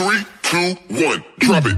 [0.00, 1.76] Three, two, one, drop it.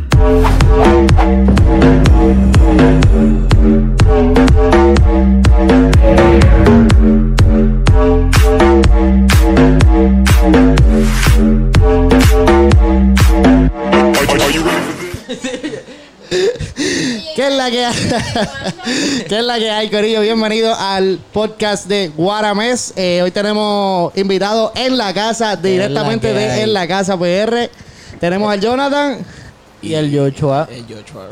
[14.15, 15.83] Are, are you ready for this?
[17.35, 17.95] ¿Qué es la que hay?
[19.29, 20.21] ¿Qué es la que hay, Corillo?
[20.21, 22.93] Bienvenido al podcast de Guaramés.
[22.95, 26.63] Eh, hoy tenemos invitados en la casa, directamente de?
[26.63, 27.69] En la Casa PR.
[28.23, 29.19] Tenemos al Jonathan
[29.83, 30.69] Y el Yochoa.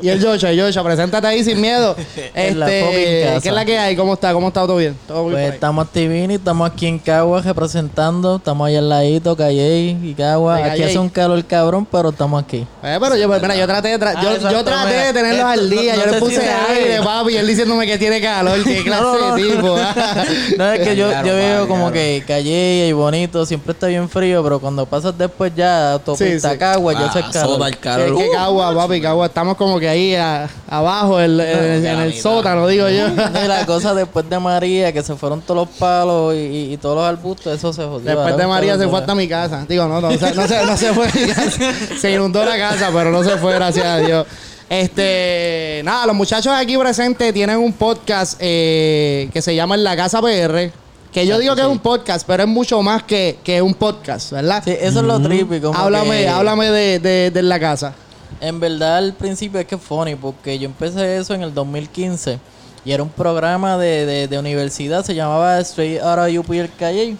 [0.02, 0.50] y el Joshua.
[0.56, 1.94] Joshua, preséntate ahí sin miedo.
[2.34, 3.38] Este.
[3.42, 3.96] ¿Qué es la que hay?
[3.96, 4.32] ¿Cómo está?
[4.32, 4.96] ¿Cómo está todo bien?
[5.06, 8.36] ¿Todo bien Pues estamos activini, estamos aquí en Cagua representando.
[8.36, 10.56] Estamos ahí al ladito, Calle y Cagua.
[10.56, 12.66] Aquí hace un calor cabrón, pero estamos aquí.
[12.82, 15.06] Eh, pero yo, mira, yo traté de, tra- Ah, yo, exacto, yo traté mira.
[15.06, 15.94] de tenerlos Esto, al día.
[15.94, 18.62] no- yo no le puse si se aire, papi, y él diciéndome que tiene calor.
[18.64, 19.54] ¿Qué clase No, no, de no.
[19.54, 19.76] tipo?
[20.58, 24.42] No, es que yo, yo veo como que Calle y bonito, siempre está bien frío,
[24.42, 26.58] pero cuando pasas después ya a autopista Sí, sí.
[26.58, 27.56] Cagua, ya Ah, hace calor.
[27.56, 28.18] soda el Que, calor.
[28.40, 29.26] Que Cagua, papi, Cagua.
[29.26, 33.08] Estamos como que ahí a- abajo, en, en- en el sótano, digo yo.
[33.08, 36.72] No, y la cosa después de María, que se fueron todos los palos y, y-
[36.72, 38.00] y todos los arbustos, eso se jodió.
[38.16, 39.64] Después de María se fue hasta mi casa.
[39.68, 41.08] Digo, no, no, se, no, se, no se fue.
[42.00, 44.26] Se inundó la casa, pero no se fue, gracias a Dios.
[44.68, 49.96] Este, nada, los muchachos aquí presentes tienen un podcast eh, que se llama En la
[49.96, 50.70] Casa PR.
[51.12, 54.30] Que yo digo que es un podcast, pero es mucho más que, que un podcast,
[54.30, 54.62] ¿verdad?
[54.64, 55.60] Sí, eso es lo trippy.
[55.60, 57.92] como háblame, que- háblame de, de, de En la Casa.
[58.40, 62.38] En verdad, al principio es que es funny, porque yo empecé eso en el 2015
[62.84, 67.16] y era un programa de, de, de universidad, se llamaba Straight Outta UPL Calle.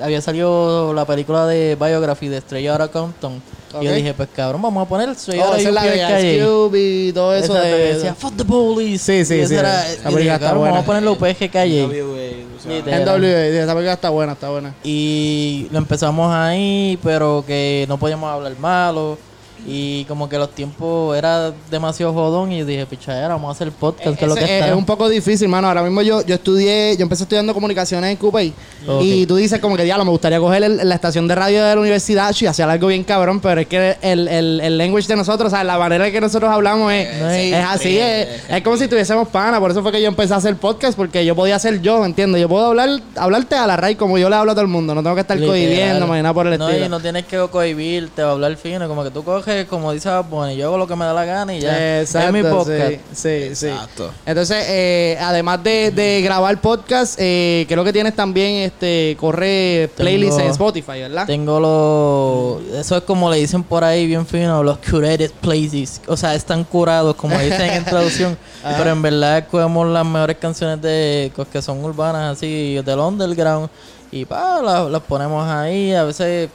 [0.00, 3.42] Había salido la película de biography de Straight Outta Compton.
[3.80, 5.90] Y yo dije, pues cabrón, vamos a poner Straight Oh, Outta esa es la UPL
[5.90, 6.36] de Calle.
[6.36, 7.94] Ice Cube y todo eso de...
[7.94, 8.98] decía, fuck the police.
[8.98, 10.72] Sí, sí, Y sí, era- y dije, está cabrón, buena.
[10.76, 11.82] Vamos a ponerle UPG Calle.
[11.82, 14.74] W, esa película está buena, está buena.
[14.84, 19.18] Y lo empezamos ahí, pero que no podíamos hablar malo.
[19.66, 22.52] Y como que los tiempos era demasiado jodón.
[22.52, 24.68] Y dije, pichadera, vamos a hacer podcast, que es lo que es, está.
[24.68, 25.68] es un poco difícil, mano.
[25.68, 28.52] Ahora mismo yo, yo estudié, yo empecé estudiando comunicaciones en Coupey.
[28.86, 29.02] Ok.
[29.02, 31.74] Y tú dices como que, diablo, me gustaría coger el- la estación de radio de
[31.74, 35.16] la universidad y hacer algo bien cabrón, pero es que el, el, el language de
[35.16, 38.62] nosotros, o sea, la manera en que nosotros hablamos es, Sí, es así, es, es
[38.62, 39.60] como si tuviésemos pana.
[39.60, 42.06] Por eso fue que yo empecé a hacer podcast, porque yo podía ser yo, ¿me
[42.06, 42.40] entiendes?
[42.40, 44.94] Yo puedo hablar, hablarte a la raíz como yo le hablo a todo el mundo.
[44.94, 45.54] No tengo que estar Literal.
[45.54, 46.86] cohibiéndome ni nada por el no, estilo.
[46.86, 48.88] y no tienes que cohibirte o hablar fino.
[48.88, 51.54] Como que tú coges, como dice Bad yo hago lo que me da la gana
[51.54, 52.00] y ya.
[52.00, 52.90] Exacto, es mi podcast.
[52.90, 53.66] Sí, sí, sí.
[53.66, 54.10] Exacto.
[54.26, 60.38] Entonces, eh, además de, de grabar podcast, eh, creo que tienes también este corre playlist
[60.38, 61.26] en Spotify, ¿verdad?
[61.26, 62.80] Tengo los.
[62.80, 66.00] Eso es como le dicen por ahí, bien fino, los curated places.
[66.06, 68.36] O sea, están curados, como dicen en traducción.
[68.62, 73.68] Pero en verdad escogemos las mejores canciones de pues, que son urbanas, así, del underground.
[74.12, 75.92] Y pa, las, las ponemos ahí.
[75.92, 76.50] A veces,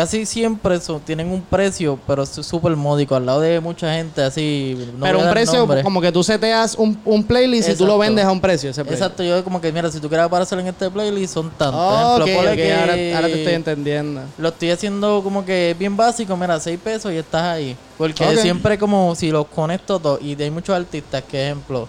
[0.00, 3.14] casi siempre son- tienen un precio, pero es súper módico.
[3.14, 4.74] Al lado de mucha gente, así.
[4.96, 5.82] no Pero un precio, nombre.
[5.82, 8.70] como que tú seteas un, un playlist y tú lo vendes a un precio.
[8.70, 8.80] Ese.
[8.80, 11.74] Exacto, yo como que, mira, si tú quieres aparecer en este playlist, son tantos.
[11.78, 12.48] Oh, Ejemplo,
[12.80, 14.22] ahora, ahora te estoy entendiendo.
[14.38, 17.76] Lo estoy haciendo como que bien básico, mira, 6 pesos y estás ahí.
[17.98, 21.86] Porque siempre como si los conecto todos, y hay muchos artistas que, ejemplo,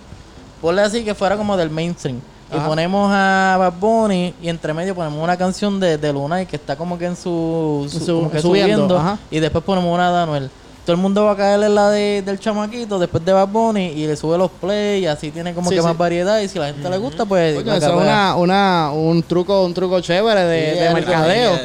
[0.59, 2.19] ponle así que fuera como del mainstream.
[2.53, 6.45] Y ponemos a Bad Bunny y entre medio ponemos una canción de, de Luna y
[6.45, 9.17] que está como que en su, su- Su- como que subiendo.
[9.29, 10.49] Y después ponemos una de Anuel.
[10.85, 13.85] Todo el mundo va a caer en la de, del chamaquito después de Bad Bunny
[13.89, 15.87] y le sube los play y así tiene como Sí, que sí.
[15.87, 17.55] más variedad y si a la gente le gusta pues...
[17.55, 21.55] Eso es una, una, un truco, un truco chévere de, Sí, de mercadeo.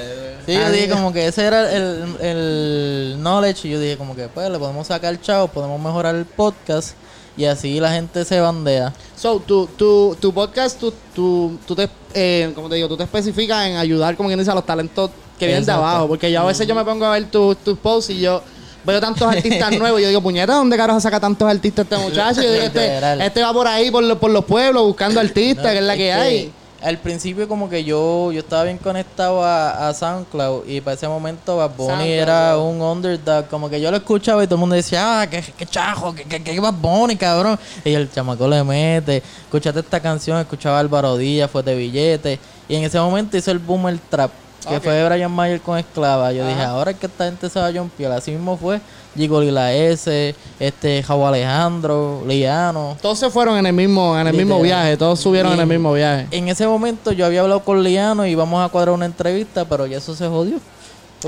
[0.45, 4.29] Sí, yo dije como que ese era el, el knowledge y yo dije como que
[4.29, 6.91] pues le podemos sacar chavo, podemos mejorar el podcast
[7.37, 8.93] y así la gente se bandea.
[9.17, 13.05] So, tu, tu, tu podcast, tú, tú, tú te, eh, como te digo, tú te
[13.05, 16.09] especificas en ayudar, como quien dice, a los talentos que vienen de abajo.
[16.09, 18.43] Porque yo a veces yo me pongo a ver tus tus posts y yo
[18.85, 20.01] veo tantos artistas nuevos.
[20.01, 22.41] y Yo digo, puñeta, ¿dónde carajo saca tantos artistas este muchacho?
[22.41, 25.65] Y yo digo, este, este va por ahí, por, los- por los pueblos, buscando artistas,
[25.65, 26.53] No, que es la que hay.
[26.87, 31.09] Al principio como que yo yo estaba bien conectado a, a SoundCloud y para ese
[31.09, 34.61] momento Bad Bunny SoundCloud, era un underdog, como que yo lo escuchaba y todo el
[34.61, 37.59] mundo decía, ah, qué, qué chajo, qué, qué, qué Bad Bunny, cabrón.
[37.85, 42.39] Y el chamaco le mete, escuchaste esta canción, escuchaba Álvaro Díaz, fue de billete.
[42.69, 44.31] Y en ese momento hizo el boom el trap,
[44.69, 46.33] que fue Brian Mayer con Esclava.
[46.33, 48.13] Yo dije, ahora es que esta gente se va a jumpear.
[48.13, 48.81] Así mismo fue
[49.17, 52.97] Gigoli La S, este, Javo Alejandro, Liano.
[53.01, 55.71] Todos se fueron en el mismo, en el mismo viaje, todos subieron en el Y-
[55.71, 56.27] mismo viaje.
[56.31, 59.87] En ese momento yo había hablado con Liano y íbamos a cuadrar una entrevista, pero
[59.87, 60.59] ya eso se jodió.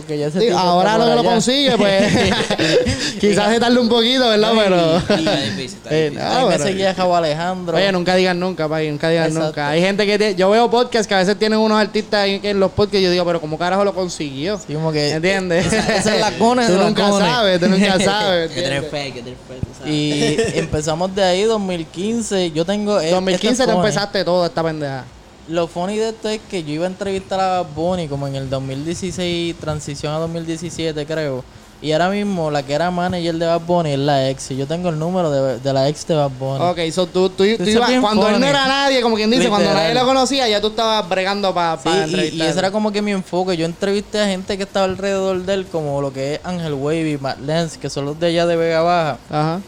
[0.01, 2.13] Porque ya ese Digo, tipo ahora lo que lo consigue, pues
[3.21, 4.53] quizás se tarde un poquito, ¿verdad?
[4.53, 4.77] No, Pero.
[5.19, 6.19] y- Está difícil, está Eh, difícil.
[6.29, 7.77] no, Ahí me pero- seguía Javo Alejandro.
[7.77, 9.47] Oye, nunca digan nunca, papi, nunca digan Exacto.
[9.49, 9.69] nunca.
[9.71, 10.35] Hay gente que...
[10.35, 13.11] yo veo podcasts que a veces tienen unos artistas en, en los podcasts y yo
[13.11, 14.59] digo, pero ¿cómo carajo lo consiguió?
[14.65, 15.67] Sí, como que- ¿Entiendes?
[15.73, 18.51] Esa- esa es la cone Tú nunca sabes, tú nunca sabes.
[18.53, 19.93] Que tener fe, que tener fe, tú sabes.
[19.95, 22.51] Y empezamos de ahí, 2015.
[22.53, 23.01] Yo tengo.
[23.01, 25.05] eh, 2015 este te empezaste todo esta pendeja.
[25.49, 28.35] Lo funny de esto es que yo iba a entrevistar a Bad Bunny como en
[28.37, 31.43] el 2016, transición a 2017, creo.
[31.81, 34.51] Y ahora mismo la que era manager de Bad Bunny es la ex.
[34.51, 36.65] Y yo tengo el número de, de la ex de Bad Bunny.
[36.65, 39.73] Ok, so tú, tú, tú ibas- cuando él no era nadie, como quien dice, cuando
[39.73, 43.01] nadie lo conocía, ya tú estabas bregando para Sí, y, y ese era como que
[43.01, 43.57] mi enfoque.
[43.57, 47.17] Yo entrevisté a gente que estaba alrededor de él, como lo que es Ángel Wavy,
[47.21, 49.19] Matt Lenz, que son los de allá de Vega Baja.
[49.31, 49.61] Ajá.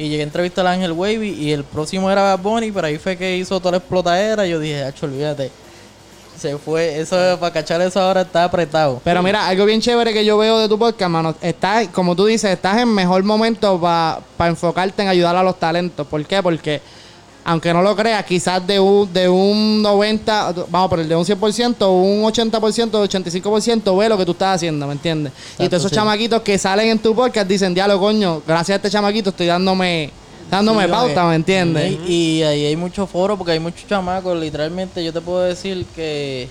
[0.00, 2.96] Y llegué a entrevistar a Ángel Wavy y el próximo era Bad Bunny, pero ahí
[2.96, 4.46] fue que hizo toda la explotadera.
[4.46, 5.50] Y yo dije, hacho, olvídate.
[6.38, 9.02] Se fue, eso para cachar eso ahora está apretado.
[9.04, 12.24] Pero mira, algo bien chévere que yo veo de tu podcast, mano, estás, como tú
[12.24, 16.06] dices, estás en mejor momento para enfocarte en ayudar a los talentos.
[16.06, 16.42] ¿Por qué?
[16.42, 16.80] Porque,
[17.44, 21.24] aunque no lo creas, quizás de un, de un 90, vamos por el de un
[21.24, 25.32] 100%, un 80%, 85% ve lo que tú estás haciendo, ¿me entiendes?
[25.58, 25.96] y todos esos sí.
[25.96, 30.10] chamaquitos que salen en tu podcast dicen, diálogo, coño, gracias a este chamaquito estoy dándome,
[30.50, 31.26] dándome Sí, pauta.
[31.26, 31.98] ¿me entiendes?
[32.06, 34.38] Y, y ahí hay mucho foro porque hay muchos chamacos.
[34.38, 36.48] Literalmente, yo te puedo decir que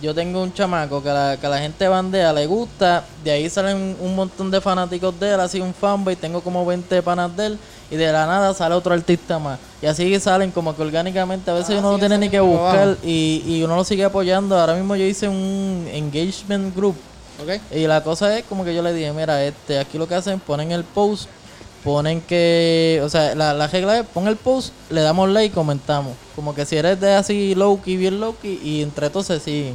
[0.00, 3.04] yo tengo un chamaco que la, que la gente bandea le gusta.
[3.24, 6.16] De ahí salen un montón de fanáticos de él, así un fanboy.
[6.16, 7.58] Tengo como 20 panas de él.
[7.90, 9.58] Y de la nada sale otro artista más.
[9.80, 11.50] Y así salen como que orgánicamente.
[11.50, 12.96] A veces Ah, uno no tiene ni que buscar.
[13.02, 14.58] Y, y uno lo sigue apoyando.
[14.58, 16.96] Ahora mismo yo hice un engagement group.
[17.70, 20.40] Y la cosa es como que yo le dije, mira, este, aquí lo que hacen,
[20.40, 21.28] ponen el post,
[21.84, 25.54] ponen que, o sea, la, la regla es, pon el post, le damos like y
[25.54, 26.14] comentamos.
[26.34, 29.74] Como que si eres de así low-key, bien low-key, y entre todos se siguen.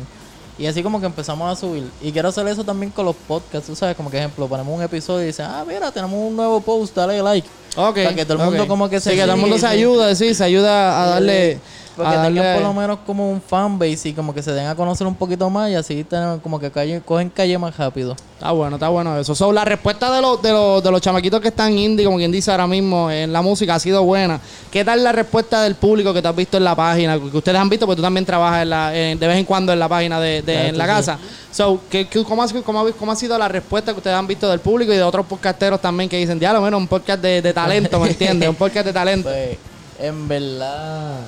[0.58, 1.90] Y así como que empezamos a subir.
[2.02, 4.84] Y quiero hacer eso también con los podcasts, tú sabes, como que ejemplo, ponemos un
[4.84, 7.48] episodio y dicen, ah, mira, tenemos un nuevo post, dale like.
[7.76, 7.96] Ok.
[7.96, 8.70] Para que todo el mundo ok.
[8.70, 9.66] como que Sí, se que todo el mundo se sí.
[9.68, 11.60] ayuda, sí, se ayuda a darle...
[11.96, 14.66] Porque a tengan darle- por lo menos como un fanbase y como que se den
[14.66, 18.16] a conocer un poquito más y así tengan como que calle- cogen calle más rápido.
[18.34, 19.36] Está bueno, está bueno eso.
[19.36, 22.32] So, la respuesta de los, de, los, de los chamaquitos que están indie, como quien
[22.32, 24.40] dice ahora mismo, en la música ha sido buena.
[24.72, 27.20] ¿Qué tal la respuesta del público que te has visto en la página?
[27.20, 29.72] Que ustedes han visto, porque tú también trabajas en la, en- de vez en cuando
[29.72, 30.90] en la página de, de- Claro, en la sí.
[30.90, 31.20] casa.
[31.52, 34.50] So, ¿qué, qué- cómo, ha, cómo, cómo ha sido la respuesta que ustedes han visto
[34.50, 37.54] del público y de otros podcasteros también que dicen, diablo, bueno, un podcast de, de
[37.64, 38.50] talento, ¿me entiendes?
[38.50, 39.30] Un podcast de talento.
[39.30, 39.58] Pues,
[40.00, 41.20] en verdad,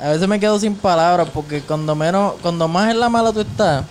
[0.00, 3.40] a veces me quedo sin palabras porque cuando menos, cuando más en la mala tú
[3.40, 3.84] estás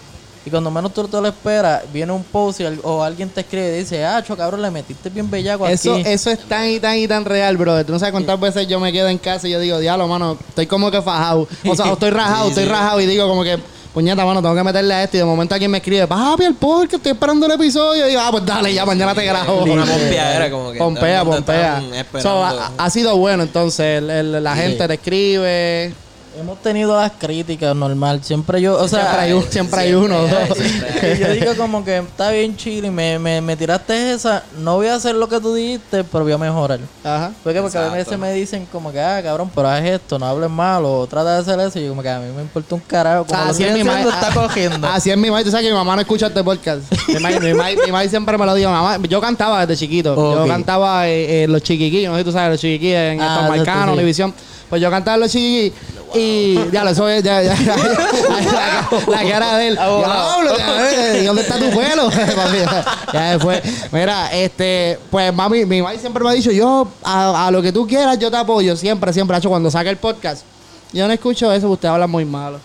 [0.45, 3.75] y cuando menos tú te lo esperas, viene un post y o alguien te escribe
[3.75, 6.03] y dice, ah, cho, cabrón, le metiste bien bellaco Eso, aquí.
[6.05, 7.85] eso es tan y tan y tan real, brother.
[7.85, 10.37] Tú no sabes cuántas veces yo me quedo en casa y yo digo, diablo, mano,
[10.49, 11.47] estoy como que fajado.
[11.65, 13.57] O sea, o estoy rajado, estoy rajado y digo como que,
[13.93, 15.17] puñeta, mano, tengo que meterle a esto.
[15.17, 18.05] Y de momento alguien me escribe, papi, el podcast, estoy esperando el episodio.
[18.05, 19.63] Y digo, ah, pues dale, ya mañana te grabo.
[19.63, 20.77] Una pompeadera como que.
[20.79, 21.79] Pompea, pompea.
[22.23, 23.99] So, ha, ha sido bueno entonces.
[23.99, 25.93] el- el- la gente te escribe.
[26.39, 30.17] Hemos tenido las críticas normal, siempre yo, o sea, siempre hay, un- siempre hay uno.
[30.27, 30.57] siempre hay, dos.
[30.57, 31.13] siempre hay.
[31.13, 34.75] y yo digo como que está bien chill y me, me, me tiraste esa, no
[34.75, 36.79] voy a hacer lo que tú dijiste, pero voy a mejorar.
[37.03, 37.31] Ajá.
[37.43, 40.49] Porque, porque a veces me dicen como que, ah, cabrón, pero haz esto, no hables
[40.49, 41.79] mal o trata de hacer eso.
[41.79, 43.25] Y yo como que a mí me importa un carajo.
[43.25, 44.87] Como lo Así es mi haciendo, ma- está cogiendo.
[44.87, 45.43] Así es mi madre.
[45.45, 46.81] Tú sabes que mi mamá no escucha este podcast.
[47.09, 47.15] Mi
[47.85, 48.71] mi madre siempre me lo dijo.
[48.71, 50.15] Mamá, yo cantaba desde chiquito.
[50.15, 52.07] Yo cantaba eh, eh, los chiquiquis.
[52.07, 53.99] No sé si tú sabes, los chiquiquis en Ah, estos marcanos, sí.
[53.99, 54.33] Univisión.
[54.69, 55.73] Pues yo cantaba los chiquiquis.
[56.13, 59.75] Y ya lo eso es, ya, ya, ya, la, la cara de él.
[59.75, 61.65] Diablo, ya, ¿y ¿dónde está tu?
[61.71, 62.57] Papi,
[63.13, 63.61] ya después,
[63.91, 67.71] mira, este, pues mami, mi madre siempre me ha dicho, yo a, a lo que
[67.71, 68.75] tú quieras, yo te apoyo.
[68.75, 70.43] Siempre, siempre, hecho cuando saca el podcast.
[70.91, 72.59] Yo no escucho eso, usted habla muy malo.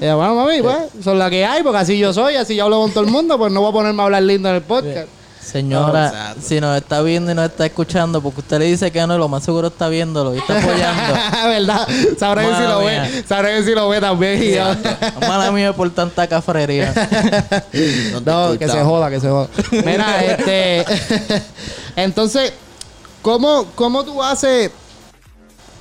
[0.00, 2.64] Y yo, bueno, mami, pues, son las que hay, porque así yo soy, así yo
[2.64, 4.62] hablo con todo el mundo, pues no voy a ponerme a hablar lindo en el
[4.62, 5.08] podcast.
[5.44, 9.16] Señora, si nos está viendo y nos está escuchando, porque usted le dice que no,
[9.16, 11.14] y lo más seguro está viéndolo y está apoyando.
[11.48, 11.88] ¿Verdad?
[12.18, 14.64] Sabrá que si lo ve, sabrá que si lo ve también.
[15.20, 16.92] Mala mía por tanta cafrería.
[18.24, 19.48] No, que se joda, que se joda.
[19.70, 20.84] Mira, este.
[21.96, 22.52] Entonces,
[23.20, 24.70] ¿cómo, ¿cómo tú haces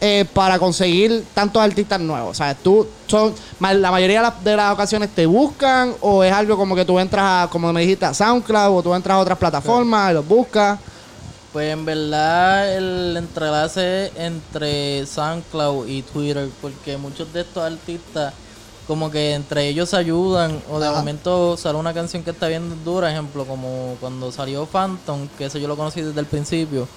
[0.02, 2.32] eh, para conseguir tantos artistas nuevos?
[2.32, 3.34] O sea, tú son.
[3.60, 7.00] La mayoría de las, de las ocasiones te buscan, o es algo como que tú
[7.00, 10.28] entras a, como me dijiste, a SoundCloud, o tú entras a otras plataformas y los
[10.28, 10.80] buscas.
[11.54, 18.34] Pues en verdad el entrelace entre SoundCloud y Twitter, porque muchos de estos artistas
[18.88, 20.98] como que entre ellos se ayudan o de Ajá.
[20.98, 25.60] momento sale una canción que está bien dura, ejemplo, como cuando salió Phantom, que eso
[25.60, 26.88] yo lo conocí desde el principio.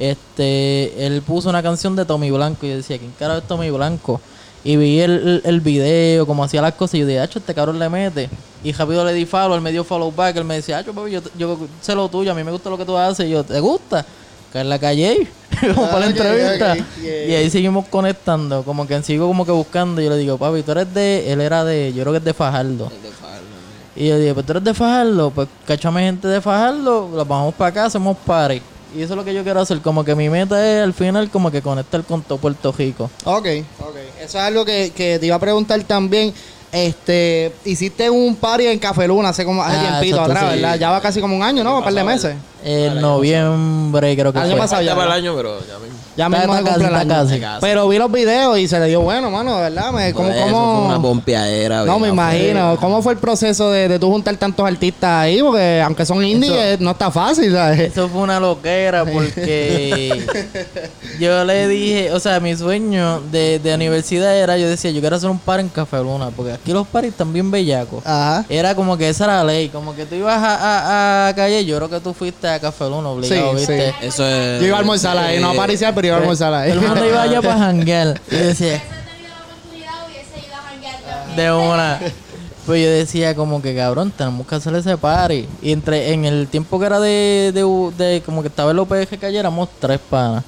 [0.00, 3.70] Este, él puso una canción de Tommy Blanco y yo decía, ¿quién carajo es Tommy
[3.70, 4.18] Blanco?
[4.64, 7.78] Y vi el, el, video, como hacía las cosas, y yo dije, acho, este cabrón
[7.78, 8.28] le mete.
[8.64, 11.10] Y rápido le di follow, él me dio follow back, él me decía, acho, papi,
[11.12, 13.26] yo, yo sé lo tuyo, a mí me gusta lo que tú haces.
[13.26, 14.04] Y yo, ¿te gusta?
[14.52, 15.28] Que en la calle,
[15.74, 16.74] como para la Ah, entrevista.
[17.02, 17.26] yeah.
[17.26, 20.00] Y ahí seguimos conectando, como que sigo como que buscando.
[20.00, 22.24] Y yo le digo, papi, tú eres de, él era de, yo creo que es
[22.24, 22.90] de Fajardo.
[23.96, 27.54] Y yo dije, pues tú eres de Fajardo, pues cachame gente de Fajardo, los vamos
[27.54, 28.60] para acá, hacemos party.
[28.96, 31.30] Y eso es lo que yo quiero hacer, como que mi meta es al final
[31.30, 33.10] como que conectar con todo Puerto Rico.
[33.24, 33.46] Ok,
[33.80, 33.96] ok.
[34.20, 36.32] Eso es algo que, que te iba a preguntar también.
[36.72, 40.60] Este, hiciste un party en Café Luna hace como hace Ah, tiempito exacto, atrás, sí.
[40.60, 40.78] ¿verdad?
[40.78, 41.78] Ya va casi como un año, ¿no?
[41.78, 42.36] Un par de meses.
[42.64, 44.58] En noviembre creo que Año fue.
[44.58, 44.82] pasado.
[44.82, 45.30] Ya ya, para el ¿no?
[45.30, 45.98] año, pero ya mismo.
[46.20, 47.40] Ya mismo está casi, está casi.
[47.60, 49.90] Pero vi los videos y se le dio bueno, mano, ¿verdad?
[49.92, 50.98] Me, ¿Cómo, eso cómo- fue una.
[51.86, 52.76] No, me imagino.
[52.80, 55.40] ¿Cómo fue el proceso de, de tú juntar tantos artistas ahí?
[55.42, 57.80] Porque aunque son indie, Eso- eh, no está fácil, ¿sabes?
[57.92, 60.24] Eso fue una loquera porque
[61.20, 65.16] yo le dije, o sea, mi sueño de, de universidad era, yo decía, yo quiero
[65.16, 68.04] hacer un par en Café Luna, porque aquí los paris están bien bellacos.
[68.06, 68.44] Ajá.
[68.48, 70.54] Era como que esa era la ley, como que tú ibas a,
[71.26, 73.94] a, a calle, yo creo que tú fuiste a Café Luna obligado, Sí, ¿viste?
[74.00, 74.06] sí.
[74.06, 74.60] Eso es.
[74.60, 76.70] Yo iba a almorzar ahí, no a apariciar, pero iba a almorzar ahí.
[76.72, 78.20] El mundo iba allá para janguear.
[78.30, 78.82] Y yo decía,
[81.36, 81.98] de una.
[82.66, 85.48] Pues yo decía como que cabrón, tenemos que hacer ese party.
[85.62, 89.18] Y entre, en el tiempo que era de, de, de- como que estaba el OPG
[89.18, 90.44] que ayer, éramos tres panas.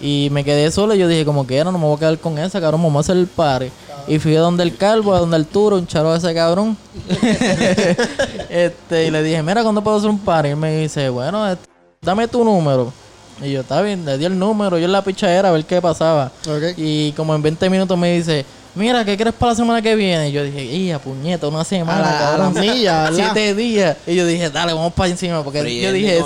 [0.00, 2.18] Y me quedé solo y yo dije como que era, no me voy a quedar
[2.18, 3.70] con esa, cabrón, vamos a hacer el party.
[4.08, 6.76] Y fui a donde el calvo, a donde el turo, un charo a ese cabrón.
[8.48, 10.48] este, y le dije, mira, ¿cuándo puedo hacer un party?
[10.48, 11.66] Y él me dice, bueno, este,
[12.00, 12.92] dame tu número.
[13.42, 15.80] Y yo, está bien, le di el número, yo en la pichadera a ver qué
[15.80, 16.30] pasaba.
[16.76, 18.44] Y como en 20 minutos me dice,
[18.80, 20.30] mira, ¿qué quieres para la semana que viene?
[20.30, 22.54] Y yo dije, ¡y a puñeta, una semana, A la- a cabrón!
[22.54, 23.30] la milla, ¿verdad?
[23.32, 23.96] Siete días.
[24.06, 25.44] Y yo dije, dale, vamos para encima.
[25.44, 26.22] Porque Friendo yo dije,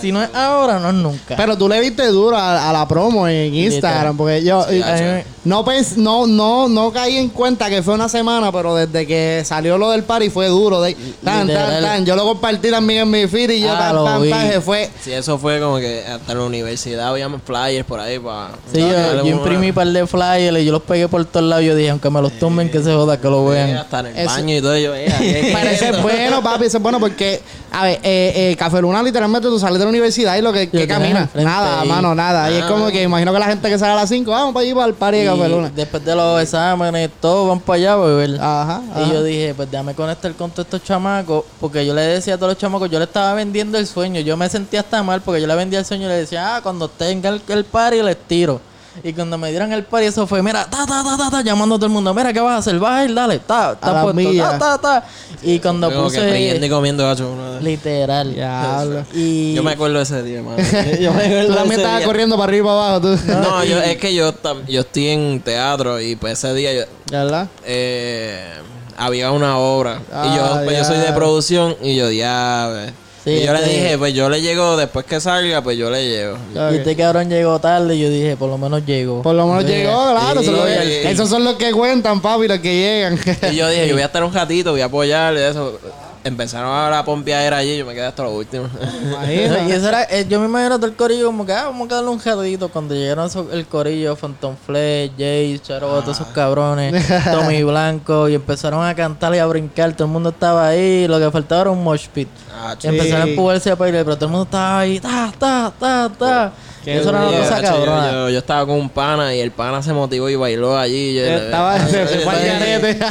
[0.00, 1.34] si, no es ahora, no es nunca.
[1.36, 5.24] Pero tú le viste duro a, a la promo en Instagram, porque yo Sí, eh,
[5.44, 9.42] no, pens- no no no caí en cuenta que fue una semana, pero desde que
[9.44, 10.80] salió lo del party fue duro.
[10.82, 10.94] De,
[11.24, 12.06] tan, tan, tan.
[12.06, 14.30] Yo lo compartí también en mi feed y yo Ah, tan, lo tan, vi.
[14.30, 18.50] tan, fue Sí, eso fue como que hasta la universidad habíamos flyers por ahí para.
[18.72, 21.64] Sí, yo, yo imprimí un par de flyers y yo los pegué por todos lados.
[21.64, 23.76] Yo dije, aunque me los tumben, que se joda, que lo vean.
[23.76, 24.76] Hasta en el Eso- baño y todo.
[24.76, 27.40] Yo, eh, ¿qué- qué es bueno, papi, eso es bueno porque,
[27.72, 30.68] a ver, eh, eh, Café Luna literalmente tú sales de la universidad y lo que,
[30.68, 31.88] que enfrente nada, ahí.
[31.88, 32.50] mano, nada.
[32.50, 34.66] Y es como que imagino que la gente que sale a las 5, vamos para
[34.66, 35.70] ir para el party de Café Luna.
[35.74, 38.40] después de los exámenes, todos van para allá a beber.
[38.40, 42.34] Ajá, Y yo dije, pues déjame conectar con todos estos chamacos, porque yo le decía
[42.34, 45.20] a todos los chamacos, yo le estaba vendiendo el sueño, yo me sentía hasta mal
[45.22, 48.02] porque yo le vendía el sueño y le decía, ah, cuando tenga el, el party
[48.02, 48.60] les tiro.
[49.02, 51.74] Y cuando me dieron el party, eso fue, mira, ta, ta, ta, ta, ta, llamando
[51.74, 52.78] a todo el mundo, mira, ¿qué vas a hacer?
[52.78, 55.04] Vas a ir, dale, ta, ta, puesto, ta, ta, ta.
[55.42, 57.30] Y cuando Como que y puse, comiendo gacho.
[57.32, 59.04] uno de- literal, Diablo.
[59.12, 60.56] y Yo me acuerdo de ese día, mano.
[61.00, 63.32] yo me acuerdo Tú también estabas corriendo para arriba y para abajo, tú.
[63.32, 64.32] No, yo, es que yo,
[64.68, 67.48] yo estoy en teatro y pues ese día yo, ¿Verdad?
[67.64, 68.52] eh,
[68.96, 70.00] había una obra.
[70.08, 71.14] y yo, Ah, pues, yo soy de ya.
[71.14, 72.92] producción y yo, ya.
[73.24, 75.88] Sí, y yo le este- dije, pues yo le llego después que salga, pues yo
[75.90, 76.36] le llego.
[76.72, 79.22] y este cabrón llegó tarde y yo dije, por lo menos llegó.
[79.22, 80.40] Por lo menos Yo dije, llegó, claro.
[80.40, 80.92] sí, son los- sí.
[81.04, 83.18] esos son los que cuentan, papi, los que llegan.
[83.50, 85.78] Y yo dije, yo voy a estar un ratito, voy a apoyarle eso.
[86.24, 88.64] Empezaron a la pompeadera allí, yo me quedé hasta lo último.
[89.68, 91.96] Y eso era, eh, yo me imagino todo el corillo como que, ah, vamos a
[91.96, 92.68] darle un jadito.
[92.70, 96.94] Cuando llegaron esos- el corillo, Phantom Flesh, Jay, Charo, todos esos cabrones,
[97.30, 99.92] Tommy Blanco, y empezaron a cantar y a brincar.
[99.92, 102.28] Todo el mundo estaba ahí, lo que faltaba era un mosh pit.
[102.58, 105.72] Ah, Y empezaron a empujarse a bailar, pero todo el mundo estaba ahí, ta, ta,
[105.78, 106.52] ta, ta.
[106.84, 108.12] Qué eso era una cosa yo, cabrona.
[108.12, 111.14] yo- yo estaba con un pana y el pana se motivó y bailó allí.
[111.14, 112.18] Yo, Estaba- se- se.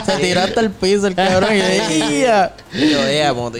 [0.05, 3.02] Se tiró hasta el piso el cabrón y yo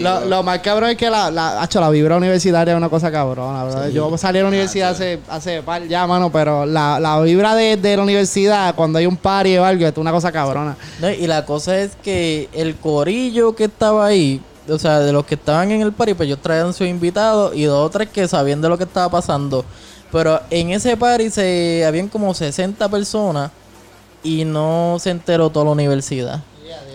[0.00, 3.10] Lo, lo más cabrón es que la, la, hacho, la vibra universitaria es una cosa
[3.10, 3.88] cabrona, ¿verdad?
[3.88, 7.76] Yo salí a la universidad hace, hace par ya, mano, pero la, la vibra de,
[7.76, 10.76] de la universidad, cuando hay un party o algo, es una cosa cabrona.
[11.00, 15.24] No, y la cosa es que el corillo que estaba ahí, o sea, de los
[15.24, 18.26] que estaban en el party, pues ellos traían sus invitados y dos o tres que
[18.28, 19.64] sabían de lo que estaba pasando.
[20.10, 23.50] Pero en ese party se habían como 60 personas
[24.22, 26.40] y no se enteró toda la universidad.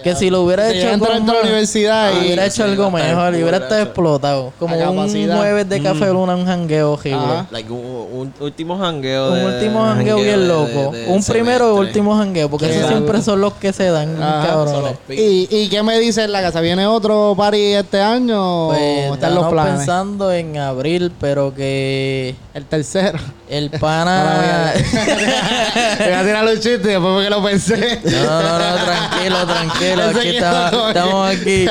[0.04, 3.34] Que si lo hubiera hecho dentro de la universidad y- hubiera Ah, hecho algo mejor
[3.36, 4.54] y hubiera estado explotado.
[4.60, 7.46] Como un jueves de café luna, un jangueo horrible.
[7.52, 9.34] Like, un, último jangueo.
[9.34, 10.92] Un último jangueo bien loco.
[11.08, 11.88] un primero o semestre.
[12.02, 14.94] último jangueo, porque esos siempre son los que se dan, cabrones.
[15.10, 16.62] ¿Y, ¿Y qué me dice en la casa?
[16.62, 19.78] ¿Viene otro party este año Pues están los estamos planes?
[19.78, 23.20] pensando en abril, pero que El tercero.
[23.50, 24.74] el pana...
[26.00, 28.00] Voy a tirar un chiste después porque lo pensé.
[28.04, 29.89] No, no, no, tranquilo, tranquilo.
[29.94, 31.66] Ese Aquí estamos, no, estamos aquí.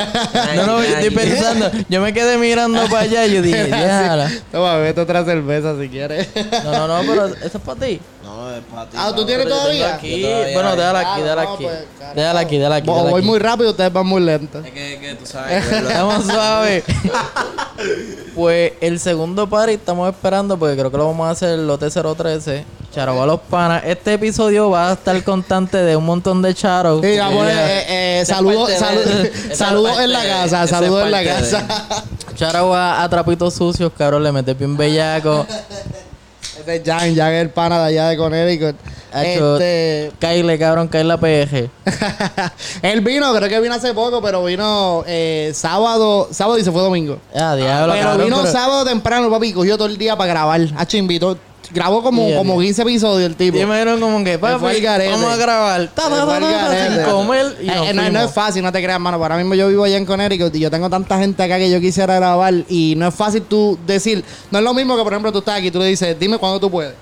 [0.55, 1.71] No, no, yo estoy pensando.
[1.89, 4.29] Yo me quedé mirando para allá y yo dije, déjala.
[4.51, 6.27] Toma, vete otra cerveza si quieres.
[6.63, 7.99] No, no, no, pero eso es para ti.
[8.23, 8.97] No, es para ti.
[8.99, 9.95] Ah, ¿tú tienes todavía?
[9.95, 10.21] aquí-
[10.53, 10.77] Bueno, hay.
[10.77, 11.63] déjala aquí, déjala no, aquí.
[11.63, 11.77] pues.
[12.15, 12.87] Déjala aquí, déjala aquí.
[12.87, 13.27] Voy déjala voy aquí.
[13.29, 14.65] muy rápido, ustedes van muy lentos.
[14.65, 16.83] Es que, que tú sabes Estamos suaves.
[18.35, 21.89] pues el segundo party estamos esperando porque creo que lo vamos a hacer el lote
[21.89, 22.65] 013.
[22.99, 23.81] Charo a los panas.
[23.85, 26.99] Este episodio va a estar constante de un montón de charos.
[27.01, 27.79] Sí, va a poner, Ya.
[27.79, 28.69] eh, eh, saludos
[30.03, 31.65] en la casa, saludos en la parte de- casa.
[32.35, 34.21] Charo va a trapitos sucios, cabrón.
[34.23, 35.47] Le mete bien bellaco.
[36.59, 38.75] Este es Jan, Jan es el pana de allá de Connecticut.
[39.13, 41.69] Este, Kyle, cabrón, Kyle la PG.
[42.81, 46.81] él vino, creo que vino hace poco, pero vino eh, sábado, sábado y se fue
[46.81, 47.17] domingo.
[47.33, 50.59] Ah, diablo, pero cabrón, vino pero- sábado temprano, papi, cogió todo el día para grabar.
[50.77, 51.37] Hacho invitó,
[51.71, 52.69] grabó como, Bien, como bien.
[52.69, 53.57] 15 episodios el tipo.
[53.57, 55.87] Yo me dieron como que, papi, vamos a grabar.
[55.93, 57.57] Ta, ta, sin comer.
[57.61, 59.17] Y Eh, nos eh, no, no es fácil, no te creas, mano.
[59.17, 61.79] Ahora mismo yo vivo allá en Connecticut y yo tengo tanta gente acá que yo
[61.79, 65.31] quisiera grabar y no es fácil tú decir, no es lo mismo que por ejemplo
[65.31, 66.93] tú estás aquí y tú le dices, dime cuándo tú puedes.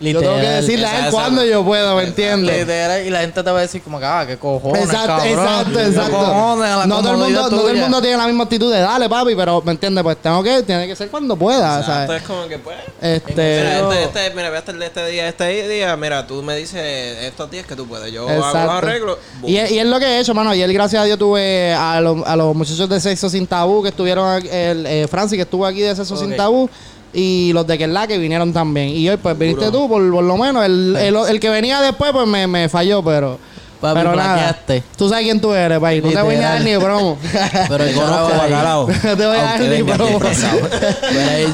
[0.00, 1.16] Yo tengo que decirle a él Exacto.
[1.16, 2.56] cuándo yo puedo, ¿me entiendes?
[2.58, 5.26] Literal, y la gente te va a decir como que, ah, qué cojones, Exacto, cabrón.
[5.28, 6.16] exacto, ¿Qué exacto.
[6.18, 8.72] cojones a la no, todo el mundo, no todo el mundo tiene la misma actitud
[8.72, 10.04] de dale, papi, pero ¿me entiendes?
[10.04, 12.22] Pues tengo que, tiene que ser cuando pueda, Exacto, ¿sabes?
[12.22, 12.76] es como que pues.
[13.00, 16.42] Este, Mira, este, este, mira, voy a estar de este día, este día, mira, tú
[16.42, 18.12] me dices estos días que tú puedes.
[18.12, 18.70] Yo hago los Exacto.
[18.70, 19.18] arreglos.
[19.44, 20.50] Y, es- y es lo que he hecho, mano.
[20.50, 23.88] Ayer, gracias a Dios, tuve a, los- a los muchachos de Sexo Sin Tabú que
[23.88, 26.36] estuvieron, aquí- el, eh, Francis que estuvo aquí de Sexo Sin.
[26.36, 26.70] Tabú.
[27.12, 28.88] Y los de Kerla que vinieron también.
[28.88, 30.64] Y hoy, pues, viniste tú, por, por lo menos.
[30.64, 33.38] El, el, el que venía después, pues, me, me falló, pero...
[33.80, 34.58] Papi, pero nada.
[34.96, 36.00] Tú sabes quién tú eres, papi.
[36.00, 37.16] No te voy a dar ni promo.
[37.68, 38.88] Pero conozco, ahí- bacalao.
[39.04, 40.18] No te voy a dar ni promo.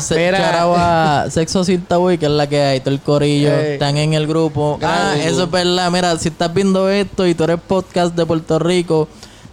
[0.08, 4.14] Pero charaba Sexo Sin Tabú, que es la que hay, todo el corillo, están en
[4.14, 4.78] el grupo.
[4.82, 5.90] Ah, eso es verdad.
[5.90, 9.06] Mira, si estás viendo esto y tú eres podcast de Puerto Rico,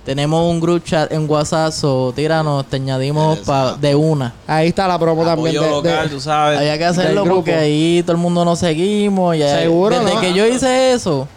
[0.06, 4.34] tenemos un group chat en WhatsApp, o tíranos, te añadimos pa- de una.
[4.48, 5.58] Ahí está la promo también.
[5.58, 6.60] Apoyo de- de- local, tú sabes.
[6.60, 9.36] Había que hacerlo porque ahí todo el mundo nos seguimos.
[9.36, 10.22] Y ahí- Seguro, Desde ¿no?
[10.22, 11.28] que yo hice eso,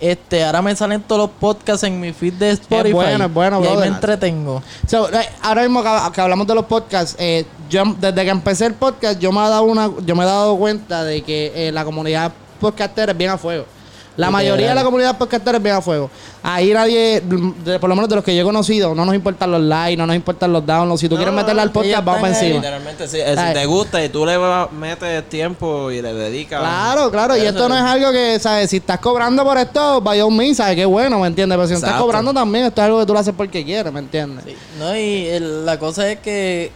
[0.00, 2.92] este, ahora me salen todos los podcasts en mi feed de Spotify.
[2.92, 4.60] bueno, es bueno, y ahí me entretengo.
[4.88, 8.66] So, eh, ahora mismo que, que hablamos de los podcasts, eh, yo desde que empecé
[8.66, 11.70] el podcast, yo me he dado una, yo me he dado cuenta de que eh,
[11.70, 13.64] la comunidad podcastera es bien a fuego.
[14.14, 14.32] La Literal.
[14.32, 16.10] mayoría de la comunidad podcastera es bien a fuego.
[16.42, 17.22] Ahí nadie,
[17.80, 20.06] por lo menos de los que yo he conocido, no nos importan los likes, no
[20.06, 21.00] nos importan los downloads.
[21.00, 22.56] Si tú quieres meterle al podcast, vamos para encima.
[22.56, 23.16] Literalmente, sí.
[23.20, 23.34] Eh.
[23.48, 24.36] Si te gusta y tú le
[24.72, 26.60] metes tiempo y le dedicas.
[26.60, 28.68] Claro, claro, y esto no es algo que, ¿sabes?
[28.68, 30.76] Si estás cobrando por esto, vaya un mí, ¿sabes?
[30.76, 31.56] Qué bueno, ¿me entiendes?
[31.56, 32.04] Pero si no estás Exacto.
[32.06, 34.44] cobrando también, esto es algo que tú lo haces porque quieres, ¿me entiendes?
[34.46, 34.54] Sí.
[34.78, 36.70] No, y el- la cosa es que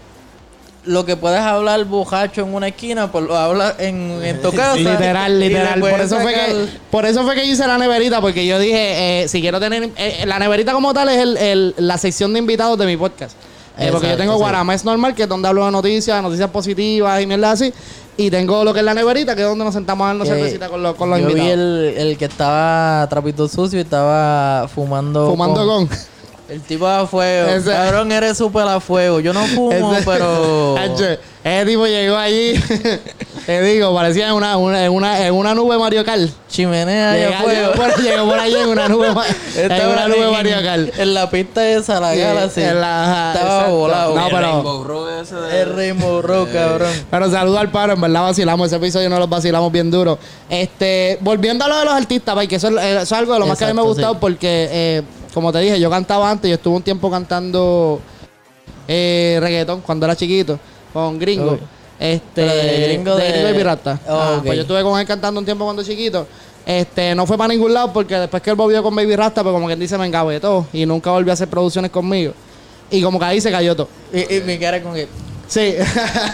[0.87, 4.77] lo que puedes hablar bojacho en una esquina, pues lo hablas en, en tu casa.
[4.77, 5.81] Literal, literal.
[5.81, 9.22] Por eso, fue que, por eso fue que yo hice la neverita, porque yo dije,
[9.22, 9.90] eh, si quiero tener...
[9.96, 13.37] eh, la neverita como tal es el, el- la sección de invitados de mi podcast.
[13.79, 14.38] Eh, porque yo tengo sí.
[14.38, 17.70] Guaramés normal, que es donde hablo de noticias, noticias positivas y mierda así.
[18.16, 20.70] Y tengo lo que es la neverita, que es donde nos sentamos a darnos cervecita
[20.70, 21.53] con los, con los yo vi invitados.
[21.59, 25.29] el, el que estaba trapito sucio y estaba fumando.
[25.31, 25.90] Fumando con...
[26.48, 27.48] El tipo a fuego.
[27.48, 29.18] Ese- Cabrón, eres súper a fuego.
[29.20, 30.76] Yo no fumo, Ese- pero.
[31.46, 32.54] Ese tipo llegó allí,
[33.46, 36.28] te digo, parecía en una, una- en una, en una nube Mario Kart.
[36.48, 37.61] Chimenea y a Llega- fuego.
[37.61, 39.06] llegó, por, llegó por allí en una nube,
[39.56, 40.98] en una nube en- Mario Kart.
[40.98, 42.62] En la pista esa, la Sí, Galaxy.
[42.62, 43.76] en la- Estaba exacto.
[43.76, 44.14] volado.
[44.16, 46.92] No, El pero- Rainbow Road ese de- El Rainbow Road, cabrón.
[47.11, 48.66] Pero saludo al paro, en verdad vacilamos.
[48.66, 50.18] Ese episodio no los vacilamos bien duro.
[50.50, 53.46] Este, volviendo a lo de los artistas, que eso, es- eso es algo de lo
[53.46, 54.18] más que a mí me ha gustado sí.
[54.20, 55.02] porque, eh,
[55.37, 58.01] como te dije, yo cantaba antes, yo estuve un tiempo cantando
[58.88, 60.59] eh, reggaetón cuando era chiquito,
[60.94, 61.59] con gringo.
[62.01, 64.01] Este, Pero de gringo de- Gringo y pirata.
[64.09, 64.44] Oh, Ah, ok.
[64.46, 66.27] Pues yo estuve con él cantando un tiempo cuando chiquito.
[66.64, 69.53] Este, no fue para ningún lado porque después que él volvió con Baby Rasta, pues
[69.53, 72.33] como quien dice, me engavetó y nunca volvió a hacer producciones conmigo.
[72.90, 73.88] Y como que ahí se cayó todo.
[74.11, 75.07] Y, y mi cara con que.
[75.49, 75.75] Sí,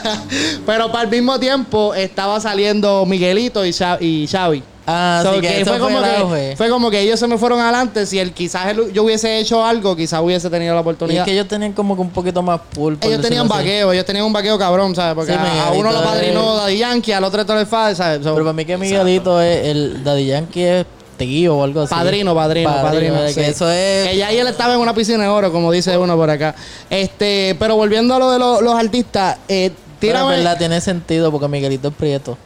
[0.65, 4.62] pero para el mismo tiempo estaba saliendo Miguelito y Xavi.
[4.87, 6.57] Ah, So sí, que que eso fue, como el que, auge.
[6.57, 8.05] fue como que ellos se me fueron adelante.
[8.05, 11.25] Si él, quizás yo hubiese hecho algo, quizás hubiese tenido la Y es oportunidad.
[11.25, 12.99] que ellos tenían como que un poquito más pool.
[13.01, 13.49] ellos tenían así.
[13.59, 15.14] vaqueo, ellos tenían un vaqueo cabrón, ¿sabes?
[15.14, 18.25] Porque Sí, a, uno lo padrinó Daddy Yankee, al otro el Fader, ¿sabes?
[18.25, 21.95] So, Pero para mí que Miguelito es el Daddy Yankee es tío o algo así.
[21.95, 23.14] Padrino, padrino, padrino.
[23.33, 24.09] que eso es.
[24.09, 26.57] Que ya ahí él estaba en una piscina de oro, como dice uno por acá.
[26.90, 30.37] Este, pero volviendo a lo de lo- los artistas, eh, Pero en tírame.
[30.38, 32.37] verdad tiene sentido porque Miguelito es prieto.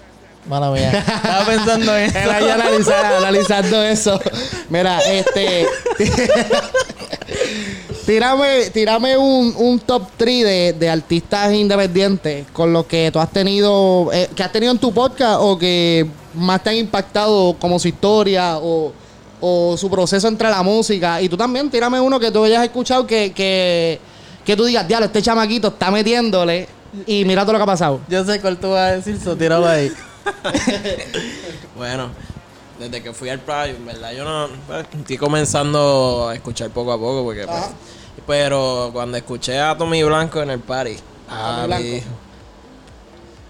[0.49, 0.91] Mala mía.
[0.99, 2.31] Estaba pensando en eso.
[2.31, 4.21] ahí analizando, analizando eso.
[4.71, 5.67] Mira, este.
[8.07, 13.31] tírame, tírame un, un top 3 de, de artistas independientes con los que tú has
[13.31, 14.11] tenido.
[14.13, 17.89] eh, que has tenido en tu podcast o que más te han impactado como su
[17.89, 18.93] historia o,
[19.41, 21.21] o su proceso entre la música.
[21.21, 23.99] Y tú también, tírame uno que tú hayas escuchado que, que,
[24.45, 26.69] que tú digas, diablo, este chamaquito está metiéndole.
[27.07, 28.01] Y mira todo lo que ha pasado.
[28.09, 29.93] Yo sé cuál tú vas a decir, so tíralo ahí.
[31.77, 32.11] Bueno,
[32.79, 34.49] desde que fui al Pride, en verdad, yo no.
[34.67, 37.47] pues, estoy comenzando a escuchar poco a poco, porque.
[37.47, 37.65] pues,
[38.27, 40.95] pero cuando escuché a Tommy Blanco en el party.
[40.95, 41.85] Tommy ah, Blanco.
[41.85, 42.03] vi-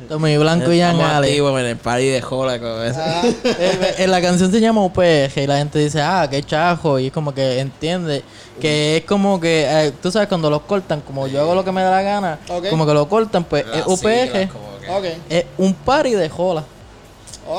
[0.09, 3.01] Tommy Blanco y Jan en el party de Jola con eso.
[3.45, 6.99] Eh, eh, la canción se llama UPG y la gente dice, ah, qué chajo.
[6.99, 8.23] Y es como que entiende
[8.61, 11.73] que es como que, eh, tú sabes, cuando los cortan, como yo hago lo que
[11.73, 14.51] me da la gana, como que lo cortan, pues Las es UPG.
[14.87, 15.17] Siglas, como que- Ok.
[15.31, 16.65] Es un party de jola.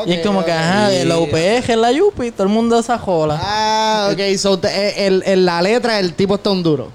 [0.06, 1.06] y es como que, ajá, Sí.
[1.06, 3.40] la UPG es la Yupi, todo el mundo esa jola.
[3.42, 4.38] Ah, ok.
[4.38, 6.90] So, te- eh, la letra, el tipo está un duro.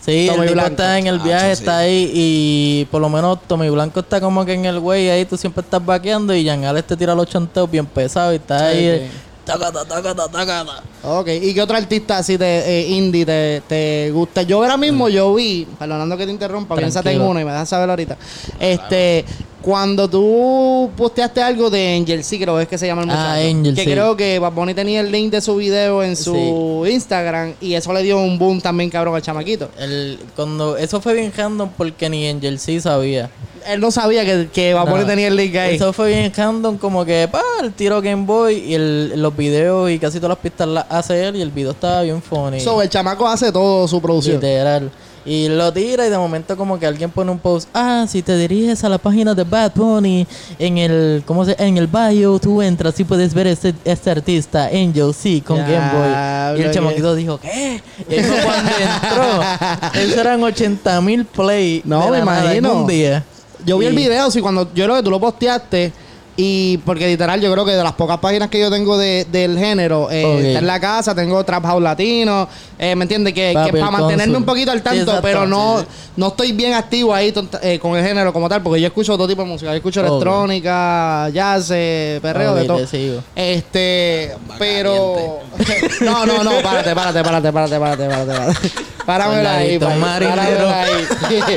[0.00, 0.70] Sí, Tommy el tipo Blanco.
[0.70, 1.60] está en el Ah, viaje, sí.
[1.62, 5.26] está ahí y por lo menos Tommy Blanco está como que en el güey ahí
[5.26, 8.58] tú siempre estás vaqueando y Jan Alex te tira los chanteos bien pesados y está
[8.58, 8.78] Sí, ahí.
[8.78, 8.86] sí.
[8.86, 9.10] eh,
[9.44, 10.82] tacata, tacata, tacata.
[11.02, 11.28] Ok.
[11.42, 14.40] ¿Y qué otro artista así de eh, indie te, te gusta?
[14.42, 17.30] Yo ahora mismo yo vi, perdonando que te interrumpa, piénsate en Tranquilo.
[17.30, 18.16] uno y me dejas saber ahorita.
[18.58, 19.26] Este,
[19.62, 23.22] cuando tú posteaste algo de Angel C, creo es que se llama el muchacho.
[23.28, 23.90] Ah, Angel, Que sí.
[23.90, 27.92] creo que Bad Bunny tenía el link de su video en su Instagram y eso
[27.92, 29.68] le dio un boom también cabrón al chamaquito.
[29.78, 33.30] El, cuando, eso fue bien random porque ni Angel C sabía.
[33.68, 35.06] Él no sabía que, que Bad Bunny No.
[35.06, 35.74] tenía el link ahí.
[35.76, 39.90] Eso fue bien random, como que, pa, el tiro Game Boy y el, los videos
[39.90, 42.60] y casi todas las pistas las hace él y el video estaba bien funny.
[42.60, 44.36] So, el chamaco hace todo su producción.
[44.36, 44.90] Literal.
[45.28, 48.34] Y lo tira y de momento como que alguien pone un post, ah, si te
[48.38, 50.26] diriges a la página de Bad Bunny,
[50.58, 51.54] en el, ¿cómo se?
[51.58, 55.90] En el bio tú entras y puedes ver este, este artista, Angel C, con Game
[55.92, 56.58] Boy.
[56.60, 57.82] Y el chamaquito dijo, ¿qué?
[58.08, 61.82] Y eso cuando entró, eso eran 80 mil play.
[61.84, 62.80] No, de me la nada en imagino.
[62.80, 63.22] un día.
[63.66, 65.92] Yo vi el video, sí, cuando yo creo que tú lo posteaste.
[66.40, 69.58] Y porque literal, yo creo que de las pocas páginas que yo tengo de, del
[69.58, 72.48] género, eh, está en la casa, tengo Trap House Latino,
[72.78, 73.34] eh, ¿me entiendes?
[73.34, 75.86] Que, Papi, que el para mantenerme un poquito al tanto, pero no, Sí.
[76.16, 79.16] no estoy bien activo ahí tonta- eh, con el género como tal, porque yo escucho
[79.16, 79.72] todo tipo de música.
[79.72, 82.76] Yo escucho electrónica, jazz, eh, perreo, de todo.
[82.78, 83.20] te sigo.
[83.34, 85.40] Este, pero.
[86.02, 88.32] no, no, no, párate, párate, párate, párate, párate, párate.
[88.32, 88.58] párate.
[89.08, 91.06] Páramelo ahí, páramelo ahí.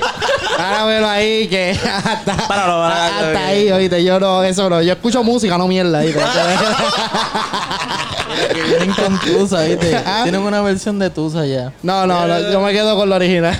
[0.58, 4.82] Páramelo ahí, que hasta, Páralo, páralo, hasta que- ahí, oíste, yo no, eso no.
[4.82, 6.00] Yo escucho música, no mierda.
[6.00, 6.22] ¿oíste?
[8.54, 9.94] Que vienen con Tusa, ¿viste?
[10.06, 10.22] Ah.
[10.24, 11.74] Tienen una versión de Tusa ya.
[11.84, 13.58] No, no, no, yo me quedo con lo original.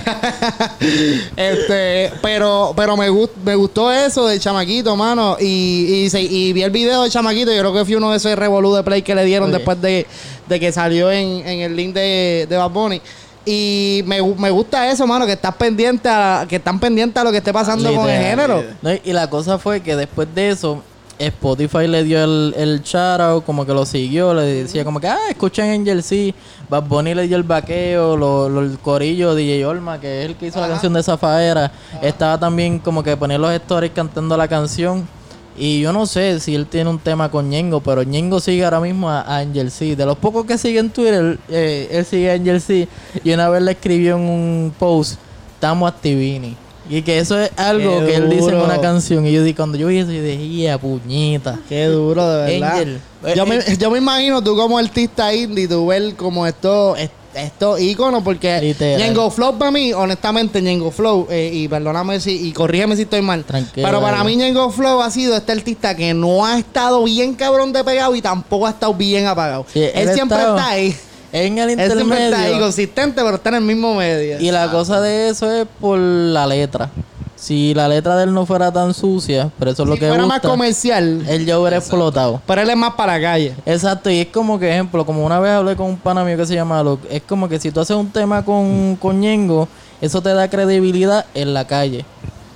[1.36, 5.36] este, pero, pero me, gust- me gustó eso del chamaquito, mano.
[5.38, 7.52] Y, y, y vi el video del chamaquito.
[7.52, 10.06] Yo creo que fue uno de esos revolú de play que le dieron después de,
[10.48, 13.00] de que salió en, en el link de, de Bad Bunny.
[13.44, 17.30] Y me, me gusta eso, mano, que estás pendiente a, que están pendientes a lo
[17.32, 18.62] que esté pasando con el género.
[18.82, 20.82] No, y- la cosa fue que después de eso,
[21.18, 25.18] Spotify le dio el, el shoutout, como que lo siguió, le decía como que, ah,
[25.28, 26.34] escuchen Angel C.
[26.68, 30.36] Bad Bunny le dio el vaqueo, lo, lo- el corillo, DJ Olma, que es el
[30.36, 34.48] que hizo la canción de Zafaera, estaba también como que ponía los stories cantando la
[34.48, 35.06] canción.
[35.56, 38.80] Y yo no sé si él tiene un tema con Ñengo, pero Ñengo sigue ahora
[38.80, 39.96] mismo a, a Angel C.
[39.96, 42.88] De los pocos que sigue en Twitter, eh, él sigue a Angel C.
[43.22, 45.18] Y una vez le escribió en un post,
[45.54, 46.56] estamos activini.
[46.90, 49.24] Y que eso es algo Qué que él dice en una canción.
[49.26, 51.58] Y yo dije, cuando yo vi eso, yo dije, ¡ya, puñeta!
[51.68, 52.72] Qué duro, de verdad.
[52.72, 53.00] Angel.
[53.36, 56.98] Yo Eh, me, yo me imagino tú como artista indie, tú ver como estos
[57.34, 59.00] estos íconos, porque Literal.
[59.00, 63.22] Ñengo Flow para mí, honestamente, Ñengo Flow, eh, y perdóname si, y corrígeme si estoy
[63.22, 67.02] mal, Tranquilo, pero para mí Ñengo Flow ha sido este artista que no ha estado
[67.04, 69.66] bien cabrón de pegado y tampoco ha estado bien apagado.
[69.72, 70.96] Sí, él, él siempre estaba está ahí.
[71.34, 72.60] En el Él siempre está ahí, intermedio.
[72.60, 74.38] consistente, pero está en el mismo medio.
[74.38, 76.90] Y la cosa de eso es por la letra.
[77.42, 80.06] Si la letra de él no fuera tan sucia, pero eso es si lo que
[80.06, 82.40] fuera más gusta, comercial, él ya hubiera explotado.
[82.46, 83.52] pero él es más para la calle.
[83.66, 86.46] Exacto, y es como que, ejemplo, como una vez hablé con un pana mío que
[86.46, 89.66] se llama Luke, es como que si tú haces un tema con, con Ñengo,
[90.00, 92.04] eso te da credibilidad en la calle.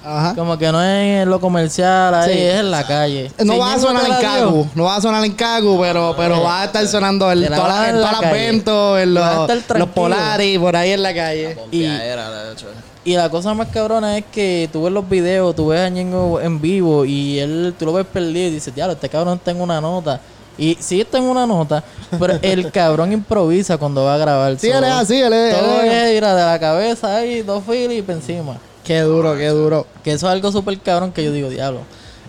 [0.05, 0.37] Ajá.
[0.37, 2.39] Como que no es en lo comercial, ahí Sí.
[2.39, 3.33] es en la calle.
[3.45, 6.15] No Si va a sonar en la Cagu, no va a sonar en Cagu, pero,
[6.17, 9.89] pero va a estar sonando la las- en todas la las ventos, en los, los
[9.89, 11.57] polaris, por ahí en la calle.
[11.57, 12.67] Pompeadera, de hecho.
[13.07, 16.41] Y la cosa más cabrona es que tú ves los videos, tú ves a Ñengo
[16.41, 19.61] en vivo y él, tú lo ves perdido y dices, diablo, este cabrón está en
[19.61, 20.21] una nota.
[20.59, 21.85] Y sí está en una nota,
[22.19, 24.59] pero el cabrón improvisa cuando va a grabar.
[24.59, 27.63] Sí, él es así, él es- Todo es- es, mira, de la cabeza ahí, dos
[27.65, 28.57] filis y para encima.
[28.83, 29.87] Qué duro, qué duro.
[30.03, 31.81] Que eso es algo súper cabrón que yo digo, diablo.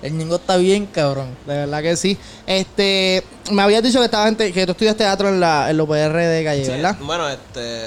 [0.03, 1.29] El Ñengo está bien cabrón.
[1.47, 2.17] De verdad que sí.
[2.45, 5.77] Este, me habías dicho que estaba en te- que tú estudias teatro en la, en
[5.77, 6.95] la UPR de Calle, Sí, ¿verdad?
[7.01, 7.85] Bueno, este.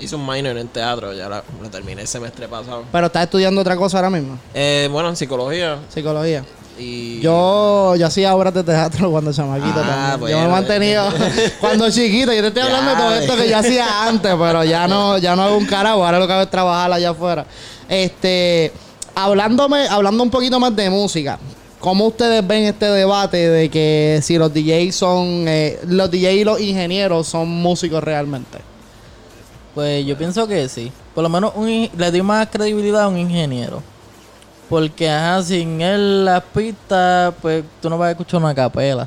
[0.00, 2.84] Hice un minor en teatro, ya la- lo terminé el semestre pasado.
[2.90, 5.78] Pero estás estudiando otra cosa ahora mismo, Eh, bueno, en psicología.
[5.88, 6.44] psicología.
[6.78, 7.20] Y.
[7.20, 10.32] Yo, yo hacía obras de teatro cuando chamaquito Ah, también.
[10.32, 11.04] yo me he mantenido
[11.60, 12.32] cuando chiquito.
[12.32, 13.42] Yo te estoy hablando de todo esto ve.
[13.44, 16.04] que yo hacía antes, pero ya no, ya no hago un carajo.
[16.04, 17.46] Ahora lo que hago es trabajar allá afuera.
[17.88, 18.72] Este,
[19.14, 21.38] hablándome, hablando un poquito más de música.
[21.78, 26.44] ¿cómo ustedes ven este debate de que si los DJs son, eh, los DJs y
[26.44, 28.58] los ingenieros son músicos realmente?
[29.74, 30.92] Pues yo pienso que sí.
[31.14, 33.82] Por lo menos un le doy más credibilidad a un ingeniero.
[34.68, 39.06] Porque, ajá, sin él las pistas, pues tú no vas a escuchar una capela.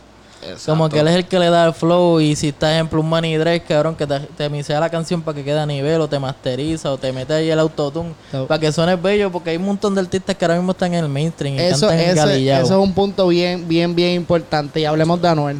[0.65, 3.09] Como que él es el que le da el flow y si estás ejemplo un
[3.09, 6.07] Manny Drake, cabrón, que te, te misea la canción para que quede a nivel o
[6.07, 9.57] te masteriza o te mete ahí el autotune So- para que suene bello porque hay
[9.57, 12.65] un montón de artistas que ahora mismo están en el mainstream y Eso, cantan engalillados.
[12.69, 14.79] eso es un punto bien, bien, bien importante.
[14.79, 15.57] Y hablemos de Anuel.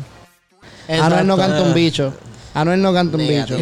[0.88, 1.06] Exacto.
[1.06, 2.14] Anuel no canta un bicho.
[2.62, 3.56] Anuel no canta un bicho.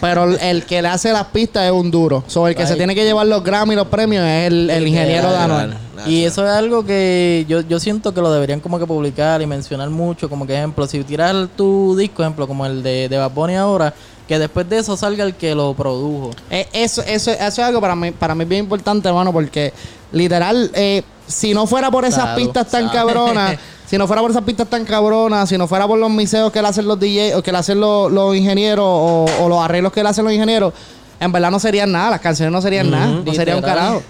[0.00, 2.22] Pero el- que le hace las pistas es un duro.
[2.26, 4.86] Sobre el que se tiene que llevar los Grammy y los premios es el, el
[4.86, 5.74] ingeniero de Anuel.
[6.06, 9.46] Y eso es algo que yo, yo siento que lo deberían como que publicar y
[9.46, 13.32] mencionar mucho, como que ejemplo, si tiras tu disco, ejemplo, como el de, de Bad
[13.32, 13.92] Bunny ahora,
[14.28, 16.30] que después de eso salga el que lo produjo.
[16.50, 19.72] Eh, eso, eso, eso es algo para mí, para mí bien importante, hermano, porque
[20.12, 24.44] literal, eh, si no fuera por esas pistas tan cabronas, si no fuera por esas
[24.44, 27.42] pistas tan cabronas, si no fuera por los miseos que le hacen los DJs o
[27.42, 30.74] que le hacen los, los ingenieros o, o los arreglos que le hacen los ingenieros,
[31.20, 34.02] en verdad no serían nada, las canciones no serían nada, no sería un carajo.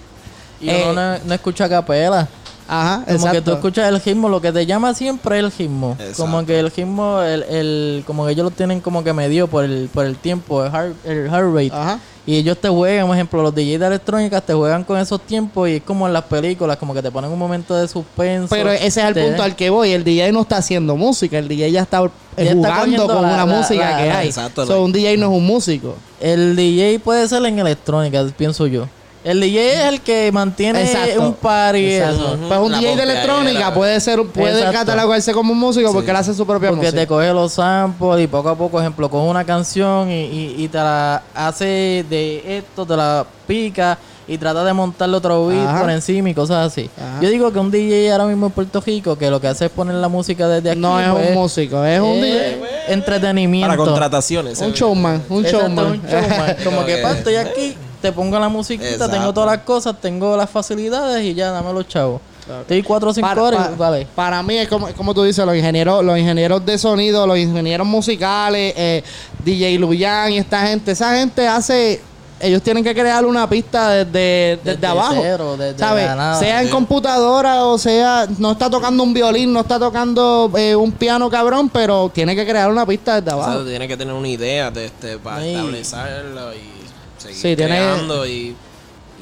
[0.60, 2.26] Y Eh, uno no, no escucha capela.
[2.68, 5.96] Ajá, Como que tú escuchas el ritmo, lo que te llama siempre es el ritmo.
[5.98, 6.22] Exacto.
[6.22, 9.64] Como que el ritmo, el, el, como que ellos lo tienen como que medido por
[9.64, 11.70] el, por el tiempo, el heart, el heart rate.
[11.72, 11.98] Ajá.
[12.26, 15.66] Y ellos te juegan, por ejemplo, los DJs de electrónica te juegan con esos tiempos
[15.70, 18.48] y es como en las películas, como que te ponen un momento de suspenso.
[18.50, 19.92] Pero ese es el te- punto al que voy.
[19.92, 21.38] El DJ no está haciendo música.
[21.38, 24.10] El DJ ya está, eh, Ya está jugando con la- una la- música la- que
[24.10, 24.26] hay.
[24.26, 25.94] exacto, So, un DJ no es un músico.
[26.20, 28.86] El DJ puede ser en electrónica, pienso yo.
[29.28, 31.20] El DJ es el que mantiene Exacto.
[31.22, 31.94] un party.
[31.94, 32.34] Exacto.
[32.34, 32.38] eso.
[32.48, 34.78] Pues un La DJ de electrónica puede ser, puede Exacto.
[34.78, 37.00] catalogarse como un músico porque él hace su propia Porque música.
[37.02, 40.68] te coge los samples y poco a poco, ejemplo, coge una canción y, y- y
[40.68, 45.80] te la hace de esto, te la pica y trata de montarle otro beat Ajá.
[45.80, 46.90] por encima y cosas así.
[46.98, 47.20] Ajá.
[47.22, 49.70] Yo digo que un DJ ahora mismo en Puerto Rico que lo que hace es
[49.70, 50.80] poner la música desde aquí.
[50.80, 52.92] no es pues, un músico, es un eh, DJ.
[52.94, 53.68] Entretenimiento.
[53.68, 54.60] Para contrataciones.
[54.60, 55.86] Un showman, un showman.
[55.86, 56.56] un showman.
[56.64, 57.02] Como que Ok.
[57.02, 59.12] pa, estoy aquí, te pongo la musiquita, Exacto.
[59.16, 62.20] tengo todas las cosas, tengo las facilidades y ya, dame los chavos.
[62.62, 64.06] Estoy cuatro o cinco Para, horas pa- y vale.
[64.14, 67.86] para mí es como, como tú dices, los ingenieros, los ingenieros de sonido, los ingenieros
[67.86, 69.04] musicales, eh,
[69.44, 72.00] DJ Luyan y esta gente, esa gente hace,
[72.40, 75.16] ellos tienen que crear una pista desde, desde, Desde abajo.
[75.20, 76.06] cero, desde ¿sabes?
[76.06, 76.38] la nada.
[76.38, 80.92] sea en computadora o sea, no está tocando un violín, no está tocando eh, un
[80.92, 83.60] piano cabrón, pero tiene que crear una pista desde O sea, abajo.
[83.64, 85.48] tú tienes que tener una idea de este para Sí.
[85.50, 86.78] establecerlo y
[87.18, 88.56] seguir Sí, tiene- creando y,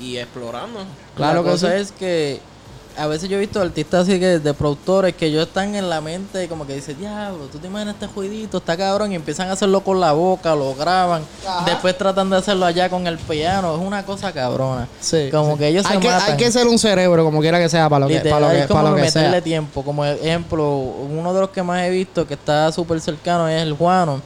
[0.01, 0.81] y explorando.
[1.17, 1.77] Claro la que cosa sí.
[1.83, 2.41] es que
[2.99, 6.01] a veces yo he visto artistas así que de productores que ellos están en la
[6.01, 9.51] mente y como que dicen, diablo, tú te imaginas este jueguito, está cabrón, y empiezan
[9.51, 11.23] a hacerlo con la boca, lo graban,
[11.67, 14.89] después tratan de hacerlo allá con el piano, es una cosa cabrona.
[14.99, 15.59] Sí, como sí.
[15.59, 16.31] que ellos hay se que, matan.
[16.31, 18.53] hay que ser un cerebro, como quiera que sea, para lo que, Literal, para lo
[18.57, 19.41] que, es como para lo que meterle sea.
[19.43, 19.83] tiempo.
[19.85, 23.75] Como ejemplo, uno de los que más he visto que está súper cercano es el
[23.75, 24.23] Juano.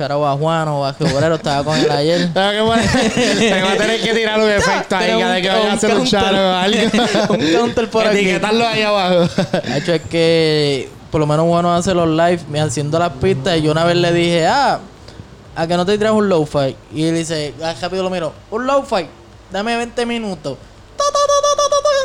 [0.00, 2.32] Charao a Juano, a Obrero, estaba con él ayer.
[2.32, 5.74] Tengo que tengo que tener que tirar un efecto ahí cada vez que vaya a
[5.74, 6.80] hacer un charo o algo.
[7.34, 8.20] Un counter por aquí.
[8.20, 9.28] Etiquetarlo ahí abajo.
[9.62, 13.58] De hecho, es que por lo menos Juano hace los live me haciendo las pistas
[13.58, 14.80] y yo una vez le dije, ah,
[15.54, 16.74] a que no te tiras un low-fi.
[16.94, 19.06] Y él dice, ah, rápido lo miro, un low-fi,
[19.52, 20.56] dame 20 minutos.
[20.96, 21.04] Ta,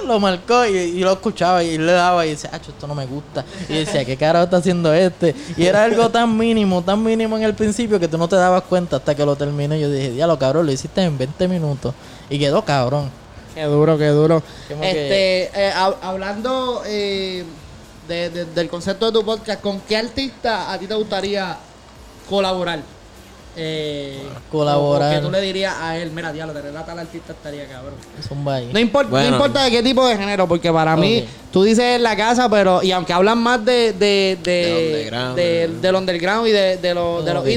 [0.05, 3.05] Lo marcó y, y lo escuchaba y le daba y decía, ah, esto no me
[3.05, 3.43] gusta.
[3.69, 5.35] Y decía, ¿qué carajo está haciendo este?
[5.57, 8.63] Y era algo tan mínimo, tan mínimo en el principio que tú no te dabas
[8.63, 9.79] cuenta hasta que lo terminé.
[9.79, 11.93] Yo dije, diablo, cabrón, lo hiciste en 20 minutos.
[12.29, 13.09] Y quedó cabrón.
[13.53, 14.43] Qué duro, qué duro.
[14.67, 17.43] Como Este, eh, hab- hablando eh,
[18.07, 21.55] de- de- del concepto de tu podcast, ¿con qué artista a ti te gustaría
[22.29, 22.79] colaborar?
[23.57, 25.15] Eh, Colaborar.
[25.15, 27.93] que tú le dirías a él, mira, diablo, tener a tal artista estaría cabrón.
[28.27, 28.69] Zumba ahí.
[28.73, 29.29] No, importa Bueno.
[29.29, 31.51] no importa de qué tipo de género, porque para mí, Ok.
[31.51, 34.73] tú dices en la casa, pero, y aunque hablan más de, de, de, Del
[35.13, 35.35] underground.
[35.35, 37.47] de- del underground y de, de, los, de los Ok.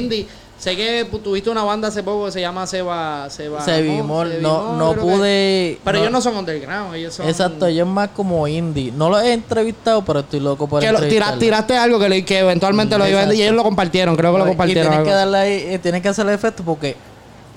[0.59, 3.27] Sé que tuviste una banda hace poco que se llama Seba.
[3.29, 5.79] Seba Sevimol, no, no que- pude.
[5.83, 7.27] Pero no- ellos no son underground, ellos son.
[7.27, 8.91] Exacto, ellos más como indie.
[8.91, 12.25] No los he entrevistado, pero estoy loco por Que lo- tira- tiraste algo que, le-
[12.25, 13.33] que eventualmente lo iban Exacto.
[13.35, 14.91] y ellos lo compartieron, creo que lo Y compartieron.
[14.91, 16.95] tienes que darle ahí, eh, tienes que hacerle efecto porque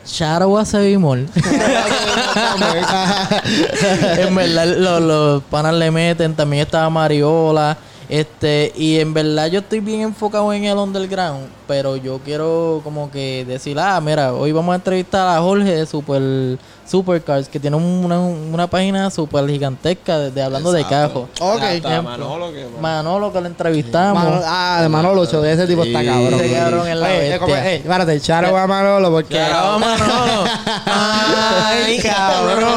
[0.06, 1.28] Shadow a Sevimol.
[4.18, 6.34] en verdad, los, los panas le meten.
[6.34, 7.76] También estaba Mariola.
[8.12, 13.10] Este, y en verdad yo estoy bien enfocado en el underground, pero yo quiero como
[13.10, 16.58] que decir, ah, mira, hoy vamos a entrevistar a Jorge de Super
[16.92, 21.28] Supercars, que tiene una, una página super gigantesca de, de hablando de cajos.
[21.40, 21.62] Ok.
[21.62, 22.02] Ejemplo.
[22.02, 24.22] Manolo que Manolo que lo entrevistamos.
[24.22, 26.34] Manolo- ah, de Manolo, de ese tipo está cabrón.
[26.34, 27.74] Ese cabrón es la Oye, bestia.
[27.74, 29.34] espérate, Charo a Manolo porque.
[29.36, 30.44] Charo a Manolo.
[30.84, 32.74] Ay, cabrón.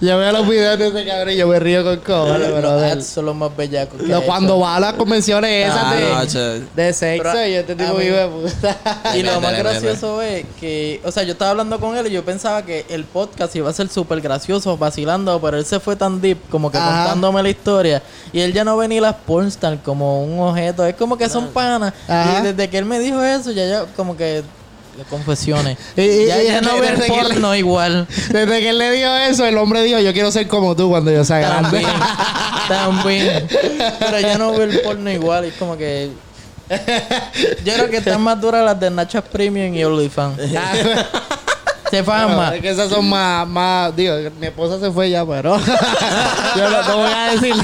[0.00, 2.92] Yo veo los videos de ese cabrón y yo me río con cojones, Los brother.
[2.98, 4.00] ads son los más bellacos.
[4.00, 4.60] que cuando hecho.
[4.60, 8.76] va a las convenciones esas Ah, de, no, sexo Pero y este tipo vive puta.
[9.16, 12.17] Y lo más gracioso es que, o sea, yo estaba hablando con él y yo
[12.22, 16.20] pensaba que el podcast iba a ser súper gracioso, vacilando, pero él se fue tan
[16.20, 17.04] deep, como que Ajá.
[17.04, 18.02] contándome la historia.
[18.32, 21.48] Y él ya no ve ni las pornstar como un objeto, es como que son
[21.48, 21.92] panas.
[22.08, 22.38] Ajá.
[22.40, 24.42] Y desde que él me dijo eso, ya yo como que
[24.96, 25.78] le confesiones.
[25.96, 28.06] Y- y- ya, y ya no ve le- porno igual.
[28.30, 31.10] Desde que él le dijo eso, el hombre dijo, yo quiero ser como tú cuando
[31.10, 31.82] yo sea grande.
[32.68, 33.48] También, también.
[33.98, 36.10] Pero ya no ve el porno igual, es como que...
[37.64, 40.36] Yo creo que están más duras las de Nachas Premium y OnlyFans.
[41.90, 42.54] Se fajan más.
[42.54, 45.56] Es que esas son más, más, digo, mi esposa se fue ya, pero
[46.56, 47.54] yo no te voy a decir.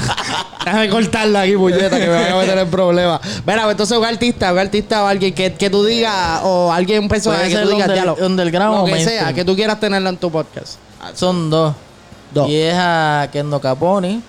[0.65, 3.21] Déjame cortarla aquí, puñeta, que me vaya a meter en problemas.
[3.45, 7.03] Mira, pues entonces un artista, un artista o alguien que, que tú digas, o alguien,
[7.03, 9.23] un personaje que tú digas, under- diálogo, underground lo que mainstream.
[9.25, 10.75] sea, que tú quieras tenerlo en tu podcast.
[11.13, 11.75] Son dos.
[12.33, 12.49] Dos.
[12.49, 14.21] Y es a Kendo Caponi,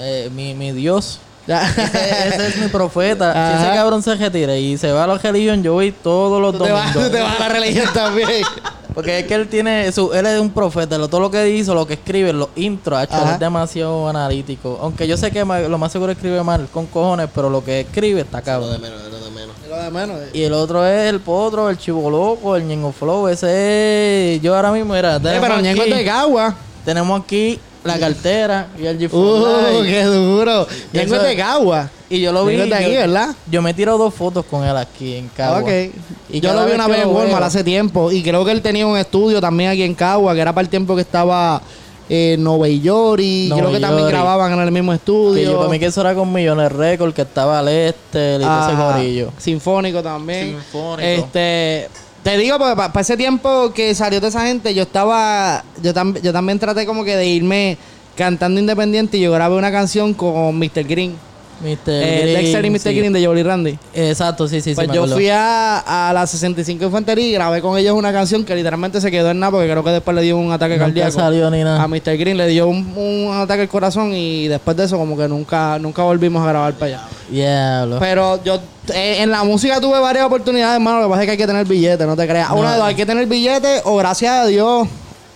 [0.00, 1.20] eh, mi, mi dios.
[1.46, 3.32] Ese, ese es mi profeta.
[3.56, 6.58] Si ese cabrón se retira y se va a la religión, yo voy todos los
[6.58, 7.12] Tú te, vas, domingos.
[7.12, 8.28] te vas a la religión también.
[8.96, 11.74] Porque es que él tiene su, él es un profeta, lo- todo lo que hizo,
[11.74, 13.34] lo que escribe, los intros, hacho, Ajá.
[13.34, 14.78] es demasiado analítico.
[14.80, 17.80] Aunque yo sé que ma- lo más seguro escribe mal con cojones, pero lo que
[17.80, 18.72] escribe está Lo cabrón.
[18.72, 19.54] de menos, lo de menos.
[19.68, 20.16] Lo de menos.
[20.32, 24.56] Y el otro es el potro, el chivo loco, el ñengo flow, ese es, yo
[24.56, 26.54] ahora mismo era, Eh, pero Ñengo es de Gagua.
[26.84, 30.66] tenemos aquí la cartera y el G4 Uh, qué duro.
[30.92, 31.90] Y Ñengo eso es de Gagua.
[32.08, 32.56] Y yo lo vi.
[32.56, 33.34] De aquí, yo, ¿verdad?
[33.50, 35.60] yo me tiro dos fotos con él aquí en Cagua.
[35.60, 35.70] Ok.
[36.30, 38.12] Y yo lo vi una vez en Walmart hace tiempo.
[38.12, 40.68] Y creo que él tenía un estudio también aquí en Cagua, que era para el
[40.68, 41.60] tiempo que estaba
[42.08, 43.20] York.
[43.22, 45.42] Y Nueva creo que también grababan en el mismo estudio.
[45.42, 48.96] yo para mí que eso era con Millones Records, que estaba al este y todo
[48.98, 49.26] ese.
[49.38, 50.50] Sinfónico también.
[50.50, 51.00] Sinfónico.
[51.02, 51.88] Este.
[52.26, 55.62] Te digo, porque para ese tiempo que salió toda esa gente, yo estaba.
[55.80, 57.78] Yo, tam- yo también traté como que de irme
[58.16, 60.82] cantando independiente y yo grabé una canción con Mr.
[60.82, 61.14] Green.
[61.60, 61.78] Mr.
[61.88, 62.78] Eh, Green, Dexter y Mr.
[62.80, 62.94] sí.
[62.94, 63.78] Green de Jolly Randy.
[63.94, 64.94] Exacto, sí, sí, Pues sí.
[64.94, 69.00] yo fui a, a la 65 Infantería y grabé con ellos una canción que literalmente
[69.00, 71.10] se quedó en nada porque creo que después le dio un ataque Nunca cardíaco.
[71.12, 71.82] salió ni nada.
[71.82, 72.16] A Mr.
[72.18, 75.78] Green le dio un, un ataque al corazón y después de eso como que nunca
[75.78, 77.02] nunca volvimos a grabar para allá.
[77.30, 77.98] Diablo.
[78.00, 78.60] Pero yo
[78.94, 81.00] eh, en la música tuve varias oportunidades, hermano.
[81.00, 82.50] Lo que pasa es que hay que tener billete, no te creas.
[82.50, 84.86] Una de dos, hay que tener billete o gracias a Dios,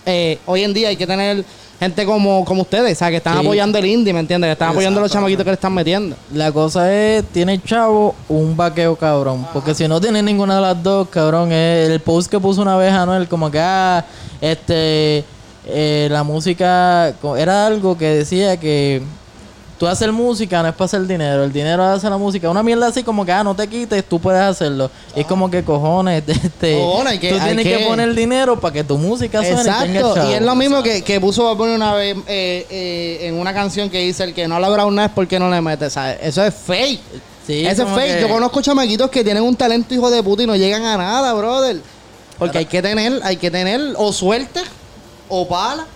[0.05, 1.43] eh, hoy en día hay que tener
[1.81, 3.39] gente como, como ustedes, o sea, que están Sí.
[3.39, 4.49] apoyando el indie, ¿me entiendes?
[4.49, 6.15] Que están apoyando a los chamaquitos que le están metiendo.
[6.31, 9.47] La cosa es, ¿tiene chavo o un vaqueo cabrón?
[9.51, 12.75] Porque si no tiene ninguna de las dos, cabrón, es el post que puso una
[12.77, 14.05] vez Anuel, como que, ah,
[14.39, 15.25] este,
[15.65, 19.01] eh, la música, era algo que decía que
[19.81, 22.47] tú hacer música no es para hacer dinero, el dinero hace la música.
[22.51, 24.91] Una mierda así como que, ah, no te quites, tú puedes hacerlo.
[25.15, 26.77] Y es como que cojones, este,
[27.19, 30.41] que- tú tienes que, que- poner dinero para que tu música suene Exacto, y es
[30.43, 33.97] lo mismo que, que puso Bad Bunny una vez eh, eh, en una canción que
[34.01, 36.19] dice el que no ha logrado nada es porque no le mete, ¿sabes?
[36.21, 37.01] Eso es fake.
[37.47, 38.15] Sí, Eso es como fake.
[38.17, 40.95] que- Yo conozco chamaquitos que tienen un talento hijo de puta y no llegan a
[40.95, 41.77] nada, brother.
[42.37, 44.61] Porque hay que tener, hay que tener o suerte
[45.27, 45.87] o pala.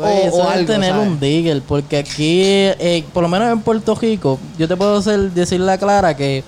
[0.00, 1.06] Pues o, o algo, tener ¿sabes?
[1.08, 5.30] un digger, porque aquí, eh, por lo menos en Puerto Rico, yo te puedo hacer,
[5.32, 6.42] decir la clara que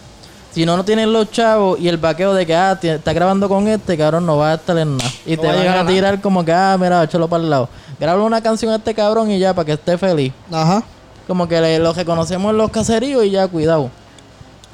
[0.53, 3.69] si no, no tienes los chavos y el vaqueo de que, ah, está grabando con
[3.69, 5.11] este, cabrón, no va a estar en nada.
[5.25, 5.87] Y No te va a van a a nada.
[5.91, 7.69] tirar como que, ah, mira, échalo para el lado.
[7.99, 10.33] Graba una canción a este cabrón y ya, para que esté feliz.
[10.51, 10.83] Ajá.
[11.27, 13.91] Como que le- lo reconocemos en los caseríos y ya, cuidado.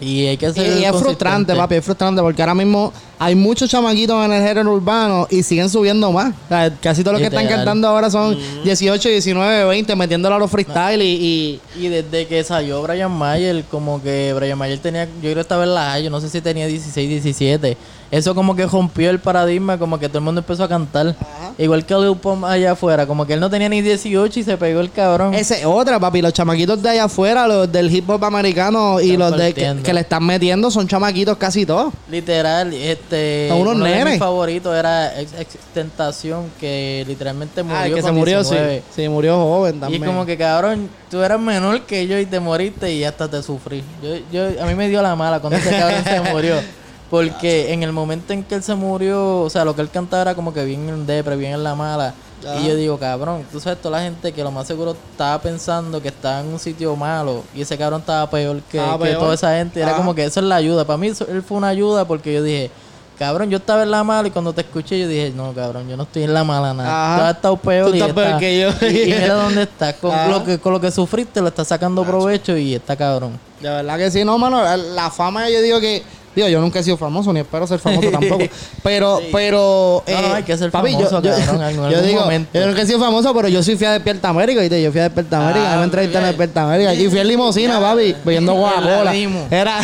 [0.01, 3.69] Y hay que ser y es frustrante, papi, es frustrante porque ahora mismo hay muchos
[3.69, 6.33] chamaquitos en el género urbano y siguen subiendo más.
[6.45, 10.39] O sea, casi todos los que están cantando ahora son 18, 19, 20, metiéndolo a
[10.39, 15.07] los freestyle y, y- Y desde que salió Brian Mayer, como que Brian Mayer tenía,
[15.07, 17.77] yo creo que estaba en la A, yo no sé si tenía 16, 17.
[18.11, 21.15] Eso como que rompió el paradigma, como que todo el mundo empezó a cantar.
[21.59, 24.57] Igual que Lil Pump allá afuera, como que él no tenía ni 18 y se
[24.57, 25.35] pegó el cabrón.
[25.35, 26.23] Esa es otra, papi.
[26.23, 30.01] Los chamaquitos de allá afuera, los del hip hop americano y los de que, le
[30.01, 31.93] están metiendo son chamaquitos casi todos.
[32.11, 33.49] Literal, este...
[33.53, 34.13] Unos uno de nenes.
[34.15, 38.39] mis favoritos era Ex, Ex Tentación, que literalmente murió Ah, el que se con murió,
[38.41, 38.83] 19.
[38.95, 39.03] sí.
[39.03, 40.03] Sí, murió joven Y también.
[40.03, 43.43] es como que cabrón, tú eras menor que yo y te moriste y hasta te
[43.43, 43.83] sufrí.
[44.03, 46.55] Yo, yo, a mí me dio la mala cuando ese cabrón se murió.
[47.11, 50.23] Porque en el momento en que él se murió, o sea, lo que él cantaba
[50.23, 52.15] era como que bien en depre, bien en la mala.
[52.63, 56.01] Y yo digo, cabrón, tú sabes, toda la gente que lo más seguro estaba pensando
[56.01, 59.19] que estaba en un sitio malo y ese cabrón estaba peor que, que peor.
[59.19, 59.81] toda esa gente.
[59.81, 60.85] Era como que eso es la ayuda.
[60.85, 62.71] Para mí eso- él fue una ayuda porque yo dije,
[63.19, 65.97] cabrón, yo estaba en la mala y cuando te escuché yo dije, no, cabrón, yo
[65.97, 67.07] no estoy en la mala nada.
[67.07, 67.17] Ajá.
[67.19, 68.71] Tú has estado peor Tú y estás peor está- que yo.
[68.83, 69.95] y, y mira dónde estás.
[70.01, 70.29] Con Ajá.
[70.29, 73.33] lo, que, con lo que sufriste lo estás sacando provecho y está cabrón.
[73.61, 74.63] De verdad que sí, no, mano.
[74.63, 76.05] La, la fama, yo digo que
[76.39, 78.45] Digo, yo nunca he sido famoso, ni espero ser famoso tampoco.
[78.83, 80.03] Pero, pero.
[80.07, 82.51] No, no, hay que ser papi, famoso, yo, cabrón, en yo digo, momento.
[82.59, 84.81] yo nunca he sido famoso, pero yo soy fui a Despierta América, ¿viste?
[84.81, 86.31] Yo fui a Despierta América, Ah, me entrevistaron en.
[86.31, 86.95] Despierta América.
[86.95, 89.13] Y fui en limosina, papi, bebiendo En la Coca-Cola.
[89.13, 89.47] limo.
[89.51, 89.79] Era.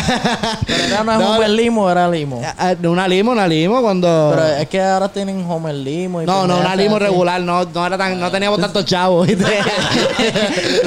[0.65, 2.41] Pero era una No, Homer Limo, era Limo.
[2.57, 4.31] Ah, Una limo, una limo cuando.
[4.33, 6.21] Pero es que ahora tienen Homer Limo.
[6.21, 9.27] Y no, no, una limo regular, no, no era tan, no teníamos tantos chavos,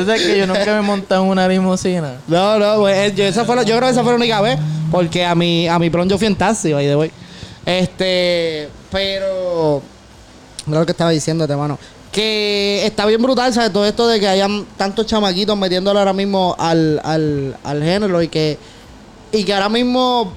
[0.05, 2.15] sabes que yo nunca me montado en una limusina.
[2.27, 4.59] No, no, pues, yo, esa fue la- yo creo que esa fue la única vez.
[4.91, 7.11] Porque a mi, a mi prom yo fui en taxi, by the way.
[7.67, 9.83] Este, pero.
[10.67, 11.79] Mira lo que estaba diciéndote, mano.
[12.13, 13.73] Que está bien brutal, ¿sabes?
[13.73, 18.29] Todo esto de que hayan tantos chamaquitos metiéndolo ahora mismo al, al, al género y
[18.29, 18.59] que,
[19.33, 20.33] y que ahora mismo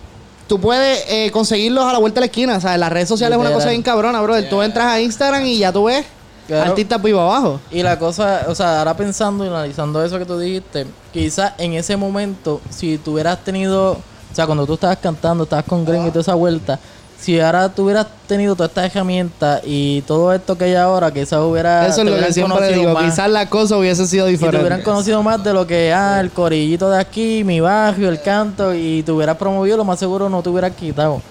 [0.47, 2.59] tú puedes eh, conseguirlos a la vuelta de la esquina.
[2.59, 2.79] ¿sabes?
[2.79, 4.43] Las redes sociales es una cosa bien cabrona, bro.
[4.45, 6.05] Tú entras a Instagram y ya tú ves
[6.47, 6.71] Claro.
[6.71, 7.61] artistas vivo abajo.
[7.71, 11.73] Y la cosa, o sea, ahora pensando y analizando eso que tú dijiste, quizás en
[11.73, 13.99] ese momento, si tú hubieras tenido,
[14.31, 16.79] o sea, cuando tú estabas cantando, estabas con Green y toda esa vuelta,
[17.19, 21.39] si ahora tú hubieras tenido todas estas herramientas y todo esto que hay ahora, quizás
[21.39, 21.85] hubiera.
[21.85, 22.93] Eso es lo que siempre digo.
[22.93, 23.03] más.
[23.03, 24.83] Quizás la cosa hubiese sido Y te hubieran diferente.
[24.83, 29.03] conocido más de lo que, ah, el corillito de aquí, mi barrio, el canto, y
[29.03, 31.21] te hubieras promovido, lo más seguro no te hubieras quitado.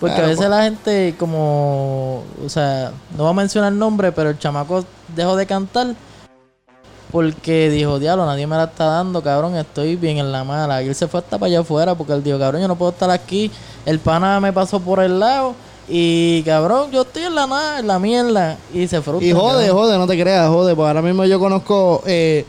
[0.00, 4.10] Porque Claro, a veces la gente, como, o sea, no va a mencionar el nombre,
[4.12, 4.84] pero el chamaco
[5.14, 5.94] dejó de cantar
[7.10, 10.82] porque dijo, diablo, nadie me la está dando, cabrón, estoy bien en la mala.
[10.82, 12.92] Y él se fue hasta para allá afuera porque él dijo, cabrón, yo no puedo
[12.92, 13.50] estar aquí.
[13.86, 15.54] El pana me pasó por el lado
[15.88, 18.58] y, cabrón, yo estoy en la nada, en la mierda.
[18.74, 19.26] Y se frustra.
[19.26, 19.76] Y jode, cabrón.
[19.76, 20.74] jode, no te creas, jode.
[20.74, 22.44] Porque ahora mismo yo conozco, eh,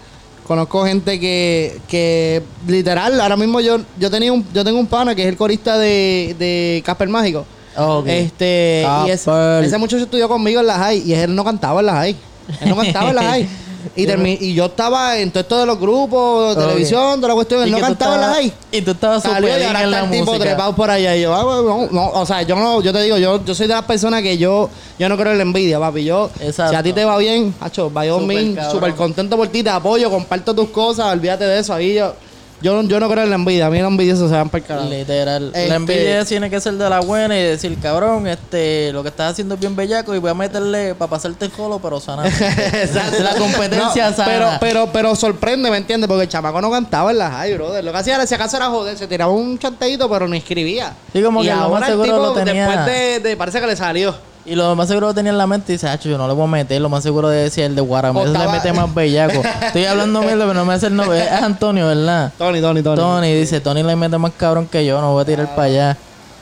[0.45, 5.16] conozco gente que, que literal, ahora mismo yo, yo tenía un, yo tengo un pana
[5.16, 7.45] que es el corista de, de Casper Mágico.
[7.78, 8.07] Ok.
[8.07, 9.64] Este, y ese, Casper.
[9.64, 12.16] ese muchacho estudió conmigo en la high y él no cantaba en la high.
[12.60, 13.49] Él no cantaba en la high.
[13.95, 16.61] Y, termi- y yo estaba en todo esto de los grupos, Ok.
[16.63, 17.63] televisión, toda la cuestión.
[17.63, 18.53] Él Y no cantaba en la high.
[18.71, 20.45] Y tú estabas Salió súper y bien ahora en está la el tipo música.
[20.45, 21.15] trepado por allá.
[21.15, 23.55] Y yo, ah, bueno, no, no, o sea, yo no, yo te digo, yo, yo
[23.55, 26.03] soy de las personas que yo, yo no creo en la envidia, papi.
[26.03, 26.71] Yo, Exacto.
[26.71, 28.71] si a ti te va bien, hacho, by all Súper means, cabrón.
[28.75, 31.73] súper contento por ti, te apoyo, comparto tus cosas, olvídate de eso.
[31.73, 32.13] Ahí yo,
[32.62, 33.68] yo, yo no creo en la envidia.
[33.68, 34.89] A mí la envidia se van para el carajo.
[34.89, 35.47] Literal.
[35.47, 39.10] Este- La envidia tiene que ser de la buena y decir, cabrón, este, lo que
[39.10, 42.28] estás haciendo es bien bellaco y voy a meterle para pasarte el colo, pero sana.
[42.74, 43.24] Exacto.
[43.24, 44.26] La competencia No, sana.
[44.32, 46.07] Pero, pero, pero sorprende, ¿me entiendes?
[46.07, 47.84] Porque el chamaco no cantaba en la high, brother.
[47.84, 50.93] Lo que hacía era, si acaso era joder, se tiraba un chanteíto, pero no escribía.
[51.14, 53.38] Sí, como y que lo más ahora el seguro tipo, lo tenía- después de, de-
[53.38, 54.28] parece que le salió.
[54.50, 56.34] Y lo más seguro lo tenía en la mente y dice, hacho, yo no le
[56.34, 56.82] voy a meter.
[56.82, 58.20] Lo más seguro de decir el de Guaramé.
[58.20, 59.41] O Ese le mete más bellaco.
[59.62, 61.20] Estoy hablando mierda, pero no me hace el nombre.
[61.24, 62.34] Es Antonio, ¿verdad?
[62.38, 62.97] Tony, Tony, Tony.
[62.97, 65.97] Tony dice, Tony le mete más cabrón que yo, no voy a tirar para allá.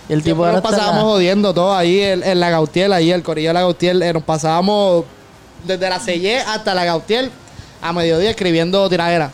[0.08, 3.24] Y el tipo nos la- pasábamos jodiendo todos ahí en, en la Gautier, ahí el
[3.24, 4.02] corillo de la Gautier.
[4.02, 5.04] eh, nos pasábamos
[5.66, 7.30] desde la Selle hasta la Gautier
[7.82, 9.32] a mediodía escribiendo tiradera.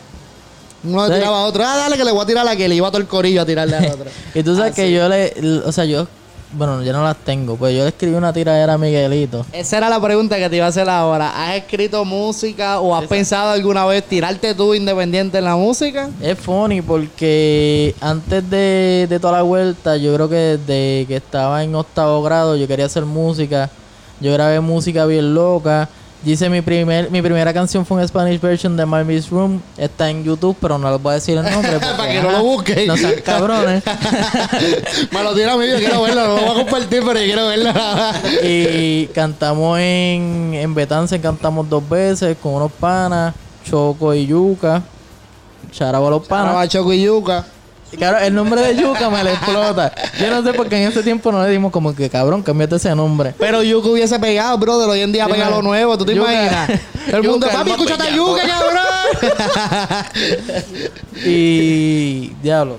[0.82, 1.20] Uno le Sí.
[1.20, 2.88] tiraba a otro, ah, dale que le voy a tirar a la que le iba
[2.88, 4.06] todo el corillo a tirarle al otro.
[4.34, 5.32] Y tú sabes Ah, que yo le,
[5.64, 6.08] o sea, yo,
[6.56, 9.44] bueno, ya no las tengo, pues yo le escribí una tiradera a Miguelito.
[9.52, 11.30] Esa era la pregunta que te iba a hacer ahora.
[11.30, 16.08] ¿Has escrito música o has pensado alguna vez tirarte tú independiente en la música?
[16.20, 21.62] Es funny porque antes de, de toda la vuelta, yo creo que desde que estaba
[21.64, 23.70] en octavo grado, yo quería hacer música.
[24.20, 25.88] Yo grabé música bien loca.
[26.24, 29.60] Yo hice mi primer, mi primera canción fue un Spanish version de My Miss Room.
[29.76, 31.72] Está en YouTube, pero no les voy a decir el nombre.
[31.72, 32.86] porque, Para que no lo busquen.
[32.86, 33.82] No sean cabrones.
[35.12, 37.26] Me lo tira a mí, yo quiero verlo, no lo voy a compartir, pero yo
[37.26, 37.72] quiero verlo.
[38.42, 43.34] y cantamos en, en Betance, cantamos dos veces con unos panas,
[43.68, 44.82] Choco y Yuca.
[45.72, 46.54] Charabo a los panas.
[46.54, 47.44] Para Choco y Yuca.
[47.96, 49.92] Claro, el nombre de Yuca me le explota.
[50.20, 52.76] Yo no sé por qué en ese tiempo no le dimos como que cabrón, cambiate
[52.76, 53.34] ese nombre.
[53.38, 54.88] Pero Yuka hubiese pegado, brother.
[54.88, 56.32] Hoy en día pega lo nuevo, ¿tú te Yuka.
[56.32, 56.80] imaginas?
[57.06, 58.36] Todo el mundo, Yuka, papi, escúchate a bellaco".
[58.36, 60.04] Yuka, cabrón.
[61.24, 62.76] Y diablo.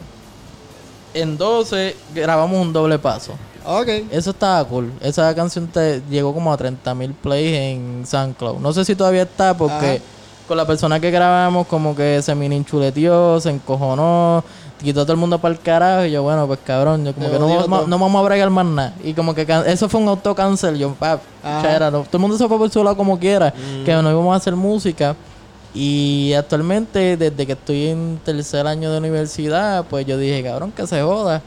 [1.14, 3.34] En 12 grabamos un doble paso.
[3.66, 3.88] ok.
[4.12, 4.92] Eso estaba cool.
[5.02, 8.60] Esa canción te llegó como a 30 mil plays en SoundCloud.
[8.60, 10.15] No sé si todavía está porque Ajá.
[10.48, 14.44] Con la persona que grabamos como que se mini enchuleteó, se encojonó,
[14.82, 17.32] quitó a todo el mundo para el carajo y yo, bueno, pues cabrón, yo como
[17.32, 18.94] que no, no vamos a bregar más nada.
[19.04, 21.22] Y como que eso fue un autocancel, yo, pap,
[21.62, 22.04] chera, no.
[22.04, 24.56] todo el mundo se fue por su lado como quiera, que no íbamos a hacer
[24.56, 25.16] música.
[25.74, 30.88] Y actualmente, desde que estoy en tercer año de universidad, pues yo dije, cabrón, que
[30.88, 31.42] se joda.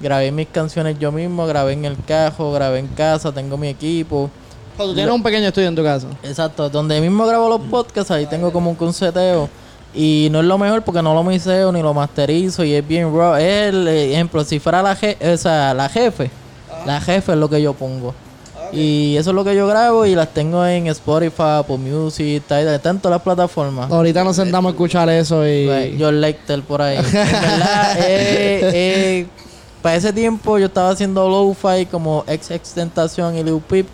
[0.00, 4.30] Grabé mis canciones yo mismo, grabé en el cajo, grabé en casa, tengo mi equipo.
[4.78, 6.08] O tú tienes un pequeño estudio en tu casa.
[6.22, 9.48] Exacto, donde mismo grabo los podcasts, ahí tengo como un conseteo.
[9.94, 13.14] Y no es lo mejor porque no lo miseo ni lo masterizo y es bien
[13.14, 13.34] raw.
[13.34, 16.30] Es el eh, ejemplo, si fuera la, je o sea, la jefe,
[16.86, 18.14] la jefe es lo que yo pongo.
[18.72, 22.68] Y eso es lo que yo grabo y las tengo en Spotify, Apple Music, Tidal,
[22.68, 23.90] está en todas las plataformas.
[23.90, 25.66] Ahorita nos sentamos a escuchar eso y.
[25.66, 26.96] Pues, John Lecter por ahí.
[26.96, 29.26] En verdad, eh, eh,
[29.82, 33.86] para ese tiempo yo estaba haciendo lo-fi como ex extentación y Lil Peep.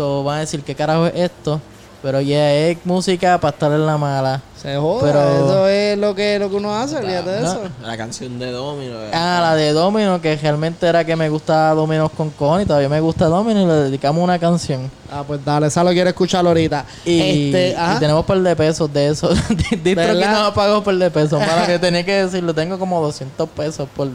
[0.00, 1.60] So van a decir, ¿qué carajo es esto?
[2.02, 4.40] Pero ya es música para estar en la mala.
[4.56, 7.50] Se joda, Pero- eso es lo que, lo que uno hace, olvídate de no.
[7.50, 7.60] eso.
[7.82, 8.94] La canción de Domino.
[8.94, 9.10] eh.
[9.12, 12.88] Ah, la de Domino, que realmente era que me gustaba Domino's con Con y todavía
[12.88, 14.90] me gusta Domino y le dedicamos una canción.
[15.12, 16.86] Ah, pues dale, esa lo quiero escuchar ahorita.
[17.04, 17.20] Y,
[17.52, 19.28] este, y tenemos par de pesos de eso.
[19.84, 21.38] Distro que no pagó par de pesos.
[21.38, 24.08] Para que tenía que decirlo, tengo como 200 pesos por,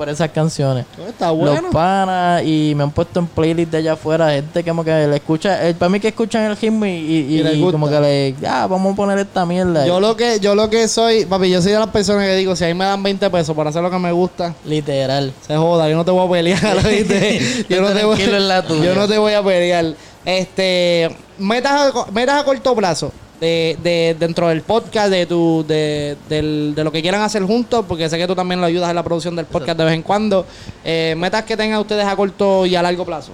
[0.00, 0.86] por esas canciones.
[1.06, 1.60] Está bueno.
[1.60, 4.30] Los panas y me han puesto en playlist de allá afuera.
[4.30, 7.70] Gente como que le escucha, eh, para mí que escuchan el ritmo y, y, Y
[7.70, 9.86] como que le, ah, vamos a poner esta mierda.
[9.86, 12.56] Yo lo que, yo lo que soy, papi, yo soy de las personas que digo,
[12.56, 15.34] si ahí me dan 20 pesos por hacer lo que me gusta, Literal.
[15.46, 17.66] se joda, yo no te voy a pelear, ¿oíste?
[17.68, 18.18] yo, no te voy,
[18.82, 19.84] yo no te voy a pelear.
[20.24, 23.12] Este, metas a, metas a corto plazo.
[23.40, 27.84] De, de, dentro del podcast, de tu, de, del- de lo que quieran hacer juntos,
[27.88, 30.02] porque sé que tú también lo ayudas en la producción del podcast de vez en
[30.02, 30.44] cuando.
[30.84, 33.32] Eh, metas que tengan ustedes a corto y a largo plazo.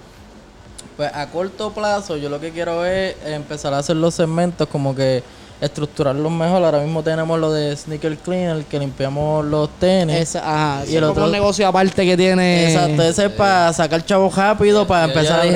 [0.97, 4.95] Pues a corto plazo, yo lo que quiero es empezar a hacer los segmentos, como
[4.95, 5.25] que
[5.61, 6.63] estructurarlos mejor.
[6.65, 10.17] Ahora mismo tenemos lo de Sneaker Cleaner, que limpiamos los tenis.
[10.17, 10.39] Esa,
[10.79, 12.73] ajá, Y el otro- negocio aparte que tiene.
[12.73, 15.47] Exacto, ese es para sacar chavos rápido, para Yo empezar a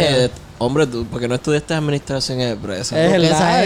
[0.61, 3.03] hombre, tú, porque no estudiaste administración en empresa?
[3.03, 3.65] Es verdad.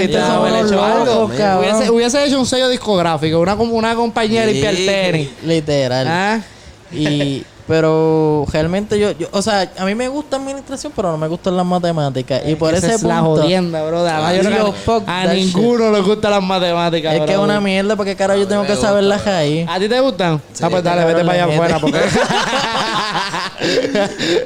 [1.58, 4.52] Hubiese, hubiese hecho un sello discográfico, una, una compañía Sí.
[4.52, 5.28] limpia el tenis.
[5.44, 6.06] Literal.
[6.08, 6.40] Ah,
[6.92, 11.28] Y, pero realmente yo, yo, o sea, a mí me gusta administración, pero no me
[11.28, 12.42] gustan las matemáticas.
[12.46, 14.00] Y por ese es la punto, jodienda, bro.
[14.06, 17.14] Además, yo fuck a ninguno le gustan las matemáticas.
[17.14, 19.32] es que es una mierda, porque carajo yo tengo que gusta, saber las bro.
[19.32, 19.66] ahí.
[19.68, 20.40] ¿A ti te gustan?
[20.62, 21.78] ah, pues dale, vete para allá afuera.
[21.78, 21.98] Porque...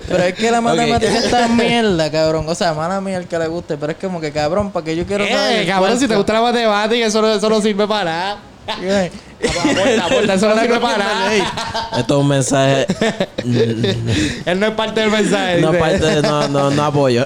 [0.08, 2.44] Pero es que la matemática está mierda, cabrón.
[2.48, 4.94] O sea, mala mía el que le guste, pero es como que cabrón, para que
[4.94, 5.62] yo quiero saber.
[5.62, 8.38] eh, cabrón, si te gusta la matemática, eso no, eso no sirve para nada.
[8.82, 9.10] Eh,
[9.40, 11.34] Aporta, aporta, eso no sirve para nada.
[11.96, 12.86] Esto es un mensaje.
[13.44, 15.60] Él no es parte del mensaje.
[15.60, 15.78] no, dice.
[15.80, 17.24] parte de- no, no, no apoyo.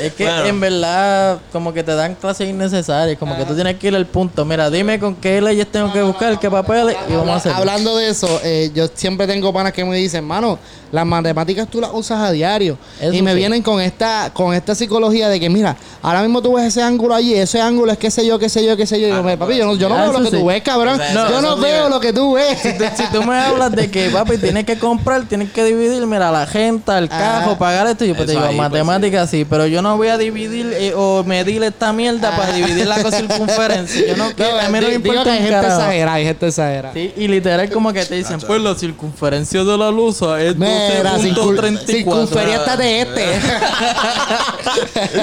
[0.00, 0.44] Es que Bueno.
[0.46, 4.06] en verdad, como que te dan clases innecesarias, como que tú tienes que ir al
[4.06, 4.44] punto.
[4.44, 7.52] Mira, dime con qué leyes tengo que buscar, qué papeles, y vamos a hacer.
[7.52, 10.58] Hablando de eso, eh, yo siempre tengo panas que me dicen, mano,
[10.90, 12.76] las matemáticas tú las usas a diario.
[13.00, 13.36] Eso y me sí.
[13.38, 17.14] vienen con esta, con esta psicología de que, mira, ahora mismo tú ves ese ángulo
[17.14, 19.06] allí, ese ángulo es qué sé yo, qué sé yo, qué sé yo.
[19.06, 21.00] Y yo, papi, yo no, yo no Ah, veo lo eso que tú ves, cabrón.
[21.14, 22.58] No, yo no veo lo que tú ves.
[22.60, 26.46] si tú me hablas de que, papi, tienes que comprar, tienes que dividir, mira, la
[26.46, 27.40] gente, el Ah.
[27.40, 30.08] cajo, pagar esto, yo pues te digo, ahí, pues, matemáticas sí, pero yo no voy
[30.08, 34.06] a dividir eh, o medir esta mierda para dividir la circunferencia.
[34.06, 35.74] Yo no quiero, a mí no me importa que hay gente carajo.
[35.80, 36.94] exagerada, hay gente exagerada.
[36.94, 41.16] Sí, y literal como que te dicen, pues la circunferencia de la luz es Mira,
[41.18, 41.86] circun- 12.34.
[41.86, 43.24] circunferiéstate este.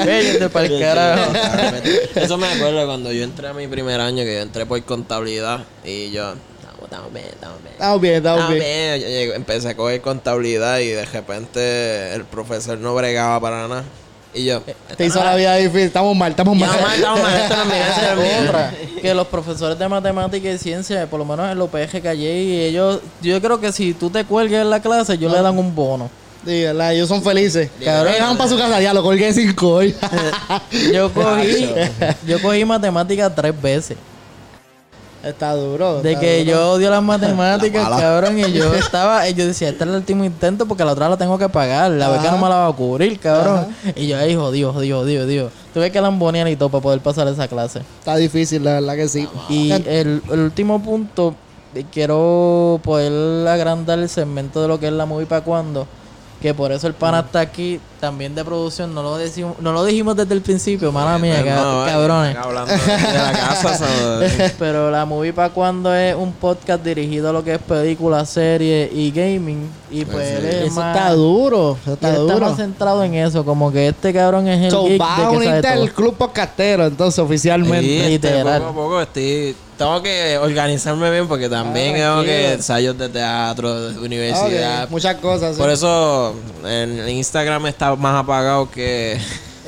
[0.06, 1.32] Véyate pa'l carajo.
[2.16, 5.41] Eso me acuerdo cuando yo entré a mi primer año, que yo entré por contabilidad
[5.84, 6.34] y yo,
[6.84, 7.74] estamos, bien, estamos bien.
[7.74, 9.00] Estamos bien, estamos bien.
[9.00, 9.32] bien.
[9.34, 13.84] Empecé a coger contabilidad y de repente el profesor no bregaba para nada.
[14.34, 14.62] Y yo,
[14.96, 15.82] Te hizo la vida difícil.
[15.82, 16.70] Estamos mal, estamos mal.
[16.70, 18.50] Estamos mal, estamos mal, esto no es no.
[18.50, 22.42] Otra, que los profesores de matemática y ciencia, por lo menos en los PG Calle,
[22.44, 25.58] y ellos, yo creo que si tú te cuelgas en la clase, ellos le dan
[25.58, 26.10] un bono.
[26.46, 26.94] Sí, ¿verdad?
[26.94, 27.70] Ellos son felices.
[27.84, 28.14] Cabrón.
[28.20, 29.96] Van para su casa, ya lo colgué cinco hoy.
[30.94, 31.70] Yo cogí,
[32.26, 33.98] yo cogí matemática tres veces.
[35.24, 36.02] Está duro.
[36.02, 36.52] De está que duro.
[36.52, 40.24] yo odio las matemáticas, cabrón, y yo estaba, y yo decía, este es el último
[40.24, 42.32] intento porque la otra la tengo que pagar, la beca Ajá.
[42.32, 43.68] no me la va a cubrir, cabrón.
[43.96, 45.52] Y yo ahí, jodido, jodido, jodido, jodido.
[45.74, 47.82] Tuve que lambonear y todo para poder pasar esa clase.
[48.00, 49.28] Está difícil, la verdad que sí.
[49.50, 51.36] Y el, el último punto,
[51.76, 55.88] eh, quiero poder agrandar el segmento de lo que es la movie para cuando.
[56.42, 58.96] Que por eso el pana está aquí, también de producción.
[58.96, 62.36] No lo, decimos, no lo dijimos desde el principio, mala mía, Pues ca- no, cabrones.
[62.36, 62.78] Hablando de
[63.14, 64.54] la casa, ¿sabes?
[64.58, 68.90] Pero la movie para cuando es un podcast dirigido a lo que es películas, series
[68.92, 69.70] y gaming.
[69.92, 70.34] Y pues sí.
[70.38, 71.78] él es Eso más- está duro.
[71.80, 72.46] Eso y está él está duro.
[72.48, 73.46] más centrado en eso.
[73.46, 75.82] Como que este cabrón es el So, geek de a que sabe unirte todo.
[75.84, 77.82] al club podcastero, entonces, oficialmente.
[77.86, 78.62] Sí, este, Literal.
[78.64, 79.56] poco a poco estoy...
[79.86, 84.88] Tengo que organizarme bien porque también Ah, tengo que ensayos de teatro, de universidad.
[84.90, 85.56] Muchas cosas.
[85.56, 85.62] sí.
[85.62, 89.18] Por eso en Instagram está más apagado que...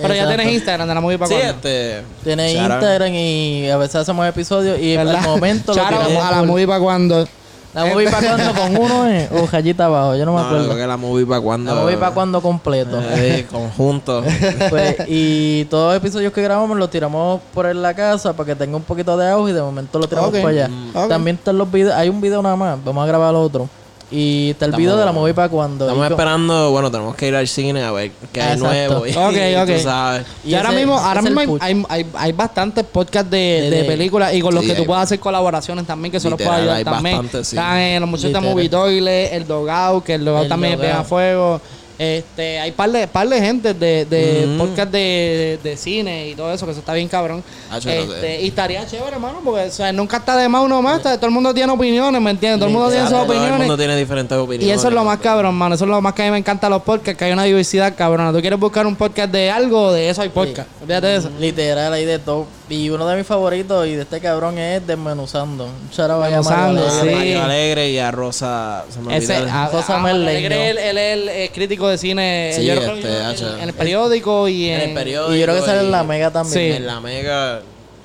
[0.01, 1.55] Pero ya tienes Instagram de la movie para Sí, cuando.
[1.55, 2.01] este...
[2.23, 2.71] Tiene shout out.
[2.73, 5.15] Instagram y a veces hacemos episodios y ¿Verdad?
[5.17, 7.27] al momento lo tiramos a la movie para cuando.
[7.73, 10.65] La movie para cuando con uno es o rayita abajo, yo no me No, acuerdo.
[10.65, 11.73] creo que la movie para cuando...
[11.73, 13.01] La movie para cuando completo.
[13.01, 14.23] Eh, conjunto.
[14.69, 18.55] Pues, y todos los episodios que grabamos los tiramos por en la casa para que
[18.55, 20.67] tenga un poquito de auge y de momento lo tiramos Ok, para allá.
[20.67, 21.09] mm.
[21.09, 23.67] También están los videos, hay un video nada más, vamos a grabar otro.
[24.15, 25.87] Y te olvido Estamos- de la movie para cuando.
[25.87, 28.67] Estamos esperando, bueno, tenemos que ir al cine a ver qué hay Exacto.
[28.67, 29.07] nuevo.
[29.07, 29.75] Y, Ok, ok.
[29.75, 30.25] tú sabes.
[30.45, 33.83] Y Y ahora ese- mismo, ahora mismo hay, hay, hay, hay bastantes podcasts de, De-
[33.85, 36.51] películas y con los Sí, que tú puedes hacer colaboraciones también, que eso los puede
[36.57, 37.17] ayudar hay también.
[37.17, 37.55] bastante, sí.
[37.55, 38.39] Están en los muchachos de.
[38.41, 41.09] Movie Toilet, el Dogout, que el Dogout también es bien a Dogout.
[41.09, 41.61] fuego.
[41.99, 44.57] Este, hay par de, par de gente de, de Mm.
[44.57, 47.43] podcast de, de cine y todo eso, que eso está bien cabrón.
[47.71, 47.77] Ah.
[47.77, 51.01] Este, y estaría chévere, hermano, porque o sea, nunca está de más uno más.
[51.01, 52.59] Todo el mundo tiene opiniones, ¿me entiendes?
[52.59, 53.67] Todo el mundo tiene sus Exacto, Todo el opiniones.
[53.67, 54.67] mundo tiene diferentes opiniones.
[54.67, 55.75] Y eso es lo más cabrón, mano.
[55.75, 57.93] Eso es lo más que a mí me encanta los podcasts, que hay una diversidad
[57.95, 58.31] cabrona.
[58.33, 60.67] Tú quieres buscar un podcast de algo, de eso hay podcast.
[60.81, 61.29] Olvídate de eso.
[61.39, 62.47] Literal, hay de todo.
[62.69, 65.65] Y uno de mis favoritos y de este cabrón es Desmenuzando.
[65.65, 67.09] Un shout-out a Desmenuzando, Mario A Alegre.
[67.11, 67.15] sí.
[67.17, 68.85] Mario Alegre y a Rosa.
[68.89, 69.51] Se me Ese, olvidó.
[69.53, 70.29] a, Rosa a- Merleño.
[70.47, 73.59] Alegre, él, él es el eh, crítico de cine Sí, yo creo este, que en-
[73.59, 75.35] en, el periódico y en, en el periódico.
[75.35, 76.53] Y yo creo que sale en la Mega también.
[76.53, 76.77] Sí.
[76.77, 77.59] En la Mega.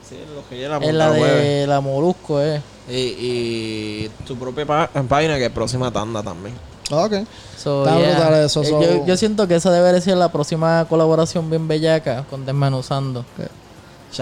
[0.09, 2.61] Sí, en lo que ya la En la de la Molusco, eh.
[2.90, 6.54] Y, y tu propia página que es próxima tanda también.
[6.90, 7.12] Ok.
[7.56, 8.44] So, yeah.
[8.44, 12.24] eso, Eh, so- Yo, yo siento que esa debería ser la próxima colaboración bien bellaca
[12.30, 13.24] con Desmenuzando.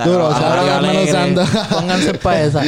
[0.04, 0.28] Duro.
[1.70, 2.62] Pónganse para esa.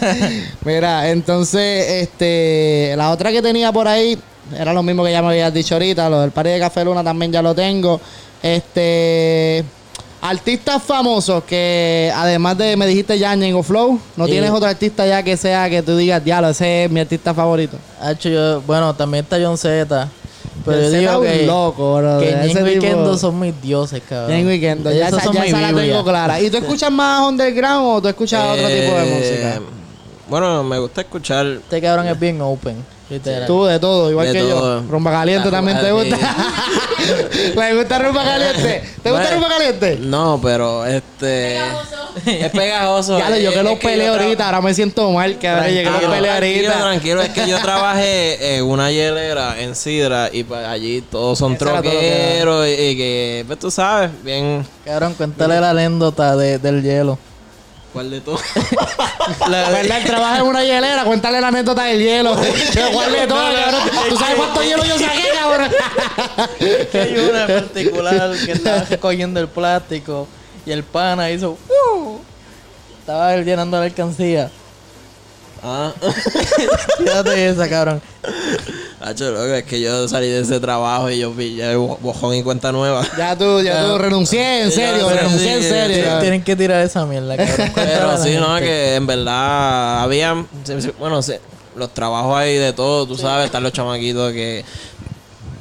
[0.64, 4.18] Mira, entonces, este, la otra que tenía por ahí
[4.58, 7.02] era lo mismo que ya me habías dicho ahorita, lo del party de Café Luna
[7.04, 8.00] también ya lo tengo.
[8.42, 9.64] Este,
[10.20, 14.32] artistas famosos que además de me dijiste Yanjen o Flow, no Sí.
[14.32, 17.76] tienes otro artista ya que sea que tú digas, diablo, ese es mi artista favorito.
[18.00, 20.08] Hacho, yo, bueno, también está John Z.
[20.64, 22.18] Pero yo Ese digo está un que, loco, bro.
[22.20, 24.30] que Ese Ñengo y tipo- Kendo son mis dioses, cabrón.
[24.36, 25.92] Ñengo y Kendo, ya, esa, son ya esa la Biblia.
[25.92, 26.40] tengo clara.
[26.40, 29.14] ¿Y tú escuchas más underground o tú escuchas otro tipo de Eh,
[29.54, 29.60] música?
[30.28, 31.46] Bueno, me gusta escuchar.
[31.46, 32.76] Este cabrón es bien open,
[33.10, 33.46] literal.
[33.46, 34.80] Tú de todo, igual De que todo.
[34.82, 34.88] yo.
[34.90, 36.16] Rumba caliente también te gusta.
[37.56, 38.82] ¿Le gusta rumba caliente?
[39.02, 39.98] ¿Te gusta Bueno, rumba caliente?
[40.00, 41.58] No, pero este.
[42.26, 43.18] Es pegajoso.
[43.18, 45.92] Ya yo Es- que los peleé ahorita, ahora me siento mal que ahora llegué los
[46.00, 46.72] Tranquilo, peleé ahorita.
[46.80, 51.56] tranquilo, es que yo trabajé en una hielera en Sidra y pues allí todos son
[51.56, 54.66] troqueros y, y que, pues tú sabes, bien.
[54.84, 57.18] Cabrón, cuéntale la anécdota de- del hielo.
[57.92, 58.40] ¿Cuál de todos?
[59.48, 62.34] La verdad, él trabaja en una hielera, cuéntale la anécdota del hielo.
[62.92, 63.80] ¿Cuál de todo, cabrón?
[64.08, 65.70] ¿Tú sabes cuánto hielo yo saqué, cabrón?
[66.92, 70.26] Hay una en particular que estaba recogiendo el plástico
[70.66, 72.18] y el pana hizo "Uh".
[73.00, 74.50] Estaba él llenando la alcancía.
[75.62, 75.92] ah,
[76.98, 78.00] Fíjate esa, cabrón.
[79.00, 82.42] Hacho, loco, es que yo salí de ese trabajo y yo pillé bo- bojón y
[82.42, 83.06] cuenta nueva.
[83.18, 86.18] Ya tú, ya tú renuncié, en serio, renuncié en serio.
[86.20, 87.72] Tienen que tirar esa mierda, cabrón.
[87.74, 90.46] Pero sí, no, que en verdad había,
[90.98, 91.34] bueno, sí,
[91.76, 94.64] los trabajos ahí de todo, tú sabes, están los chamaquitos que,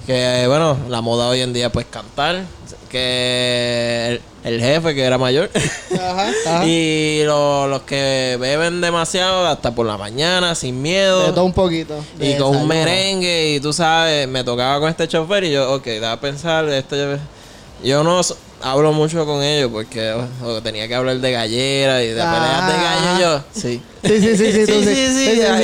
[0.05, 2.43] que, bueno, la moda hoy en día pues cantar,
[2.89, 5.49] que el, el jefe que era mayor,
[5.93, 6.65] Ajá, ajá.
[6.65, 11.25] y lo- los que beben demasiado hasta por la mañana, sin miedo.
[11.27, 12.03] De todo un poquito.
[12.19, 15.73] Y De con un merengue, y tú sabes, me tocaba con este chofer y yo,
[15.73, 17.17] ok, déjame pensar, este,
[17.83, 18.21] yo no
[18.61, 20.13] hablo mucho con ellos porque
[20.63, 23.17] tenía que hablar de gallera y de peleas de Ah.
[23.17, 23.19] gallo.
[23.19, 23.81] Yo, sí.
[24.03, 25.57] Sí, sí, sí, sí, Sí, sí, ah,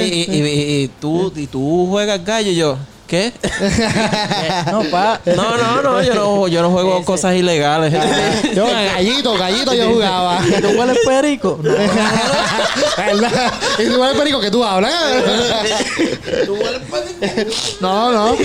[3.10, 3.34] ¿qué?
[4.72, 5.20] No, pa.
[5.26, 7.94] No, no, no, yo no, yo no juego cosas ilegales.
[8.54, 10.40] Yo, gallito, gallito yo jugaba.
[10.62, 11.60] ¿Tú hueles perico?
[11.62, 11.72] No.
[12.98, 13.54] ¿Verdad?
[13.80, 14.94] Y tú eres perico que tú hablas.
[17.82, 18.36] No, no.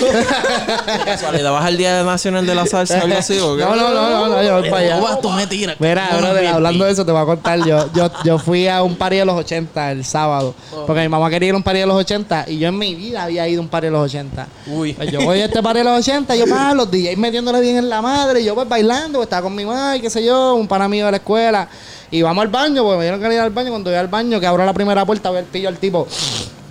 [1.05, 3.63] Casualidad, ¿vas al Día Nacional de la Salsa algo así o qué?
[3.63, 4.95] No, no, no, no, no, yo voy para allá.
[4.97, 5.77] ¿Cómo vas tú me tiras?
[5.79, 7.59] Mira, brother, hablando de eso, te voy a contar.
[7.67, 10.55] Yo, yo, yo fui a un party de los 80 el sábado.
[10.87, 12.95] Porque mi mamá quería ir a un party de los 80 y yo en mi
[12.95, 14.47] vida había ido a un party de los 80.
[14.67, 14.95] Uy.
[14.95, 17.61] Pues yo voy a este party de los 80 y yo, pa, los DJs metiéndole
[17.61, 18.41] bien en la madre.
[18.41, 20.89] Y yo, pues bailando, pues, estaba con mi mamá y qué sé yo, un pana
[20.89, 21.69] mío de la escuela.
[22.11, 23.71] Y vamos al baño, porque me dieron que ir al baño.
[23.71, 26.07] Cuando voy al baño, que abro la primera puerta, veo el pillo al tipo.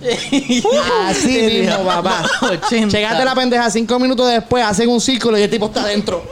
[1.08, 2.24] Así mismo, papá.
[2.42, 2.88] 80.
[2.88, 6.22] Chegaste la pendeja cinco minutos después, hacen un círculo y el tipo está adentro.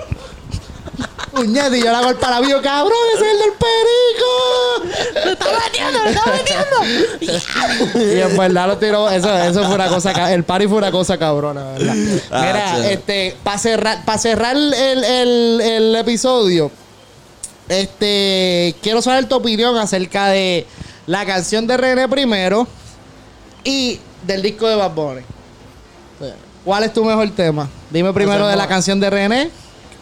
[1.32, 5.24] Puñete, y yo le hago el parabío, cabrón, ese es el del perico.
[5.24, 8.14] ¡Me está metiendo, me está metiendo!
[8.14, 11.16] y en verdad lo tiró, eso, eso fue una cosa, el party fue una cosa
[11.18, 11.94] cabrona, ¿verdad?
[12.30, 16.70] Ah, Mira, este, para cerrar, para cerrar el, el, el episodio,
[17.68, 20.66] este, quiero saber tu opinión acerca de
[21.06, 22.66] la canción de René primero
[23.64, 25.22] y del disco de Bad Bunny.
[26.64, 27.68] ¿Cuál es tu mejor tema?
[27.90, 29.50] Dime primero de la canción de René.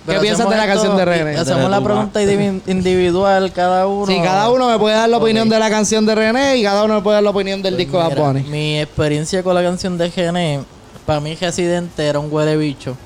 [0.06, 1.36] ¿Qué piensas de la canción de René?
[1.36, 4.06] Hacemos la pregunta indivi- individual cada uno.
[4.06, 6.84] Sí, cada uno me puede dar la opinión de la canción de René y cada
[6.84, 8.42] uno me puede dar la opinión del disco de Bunny.
[8.44, 10.60] Mi experiencia con la canción de Gené,
[11.06, 12.96] para mí Residente era un huele bicho.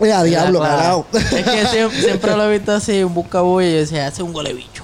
[0.00, 1.06] Mira, diablo, carajo.
[1.10, 1.26] claro.
[1.36, 4.34] Es que siempre, siempre lo he visto así, un buscabulla y yo decía, hace un
[4.34, 4.82] huele bicho.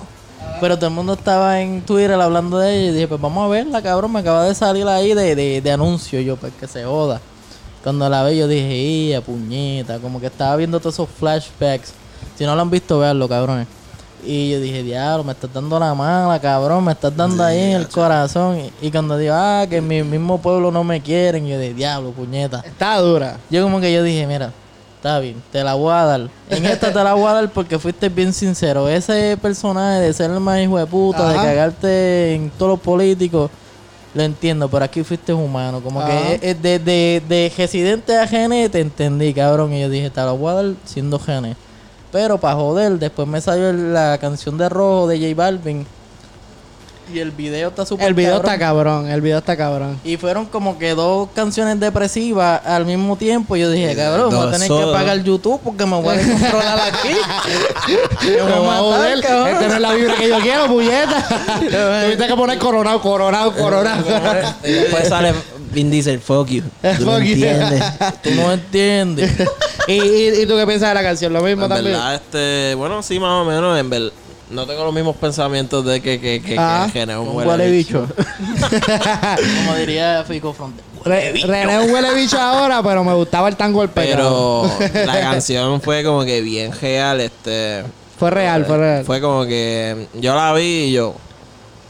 [0.61, 3.49] Pero todo el mundo estaba en Twitter hablando de ella y dije, pues vamos a
[3.49, 4.13] verla, cabrón.
[4.13, 6.21] Me acaba de salir ahí de, de, de anuncio.
[6.21, 7.21] Yo, pues que se joda.
[7.83, 9.99] Cuando la vi, yo dije, ¡ia, puñeta!
[9.99, 11.93] Como que estaba viendo todos esos flashbacks.
[12.37, 13.67] Si no lo han visto, veanlo, cabrones.
[14.25, 16.85] Y yo dije, diablo, me estás dando la mala, cabrón.
[16.85, 18.59] Me estás dando ahí en el corazón.
[18.59, 21.75] Y, y cuando digo, ah, que en mi mismo pueblo no me quieren, yo dije,
[21.75, 22.63] diablo, puñeta.
[22.67, 23.39] Está dura.
[23.49, 24.53] Yo como que yo dije, mira,
[24.99, 26.29] está bien, te la voy a dar.
[26.51, 28.89] En esta te la voy a dar porque fuiste bien sincero.
[28.89, 33.51] Ese personaje de ser el más hijo de puta, de cagarte en todos los políticos,
[34.15, 35.81] lo entiendo, pero aquí fuiste humano.
[35.81, 36.09] Como Ajá.
[36.09, 39.73] que eh, de, de, de residente a gene te entendí, cabrón.
[39.73, 41.57] Y yo dije, te la voy a dar siendo gene.
[42.11, 45.87] Pero para joder, después me salió la canción de Rojo de J Balvin.
[47.13, 48.53] Y el video está súper El video cabrón.
[48.53, 50.01] está cabrón, el video está cabrón.
[50.05, 53.57] Y fueron como que dos canciones depresivas al mismo tiempo.
[53.57, 56.79] Y yo dije, cabrón, voy a tener que pagar YouTube porque me voy a descontrolar
[56.81, 57.15] aquí.
[58.27, 59.21] me Me voy a matar, joder.
[59.21, 59.49] cabrón.
[59.49, 61.27] Esta no es la vibra que yo quiero, puñeta.
[62.05, 64.05] Tuviste que poner coronado, coronado, coronado.
[64.65, 65.33] Y después sale
[65.73, 66.63] Vin Diesel, fuck you.
[66.99, 67.33] Tú no Fuck you.
[67.35, 67.85] entiendes.
[68.23, 69.31] Tú no entiendes.
[69.87, 71.33] ¿Y, y, y tú qué piensas de la canción?
[71.33, 71.93] Lo mismo En también.
[71.95, 74.13] verdad, este, bueno, sí, más o menos, en verdad.
[74.51, 76.89] No tengo los mismos pensamientos de que, que, que, Ah.
[76.93, 78.07] que es un huele huele bicho.
[78.07, 78.79] bicho.
[79.65, 80.83] Como diría Fico Fronte.
[81.05, 84.71] Re- René es un huele bicho ahora, pero me gustaba el tango del pecado.
[84.79, 87.85] Pero la canción fue como que bien real, este...
[88.19, 89.05] Fue real, fue real.
[89.05, 91.15] Fue como que yo la vi y yo,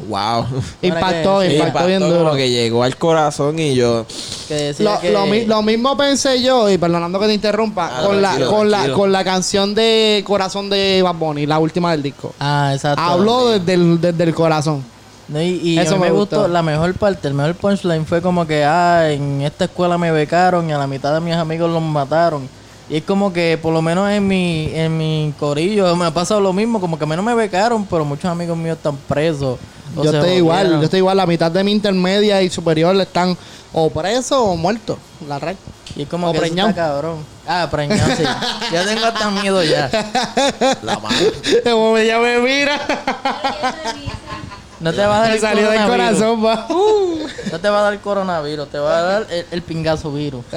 [0.06, 0.44] wow.
[0.82, 2.34] impactó, Sí, impactó bien como duro.
[2.34, 4.06] que llegó al corazón y yo,
[4.46, 5.10] Que Lo, que...
[5.10, 8.70] lo mi- lo mismo pensé yo, y perdonando que te interrumpa, Ah, con, la, con,
[8.70, 12.32] la, con la canción de Corazón de Bad Bunny, la última del disco.
[12.38, 13.00] Ah, exacto.
[13.02, 14.84] Habló desde el, desde el corazón.
[15.28, 16.36] No, y y Eso a mí me me gustó.
[16.36, 16.48] gustó.
[16.52, 20.68] La mejor parte, el mejor punchline fue como que, ah, en esta escuela me becaron
[20.70, 22.48] y a la mitad de mis amigos los mataron.
[22.90, 26.40] Y es como que, por lo menos en mi, en mi corillo, me ha pasado
[26.40, 26.80] lo mismo.
[26.80, 29.58] Como que a mí no me becaron, pero muchos amigos míos están presos.
[29.94, 31.16] o Yo estoy igual, yo estoy igual.
[31.18, 33.36] La mitad de mi intermedia y superior están
[33.74, 34.96] o presos o muertos.
[35.28, 35.56] La red.
[35.96, 36.70] Y es como o que eso preñado.
[36.70, 37.18] está cabrón.
[37.46, 38.22] Ah, preñado, sí.
[38.72, 39.90] ya tengo hasta miedo ya.
[40.82, 41.32] la madre.
[41.64, 42.80] Como ella me mira.
[44.80, 46.20] No te va a dar el salió del coronavirus.
[46.22, 46.66] corazón, va.
[47.50, 50.44] No te va a dar el coronavirus, te va a dar el, el pingazo virus.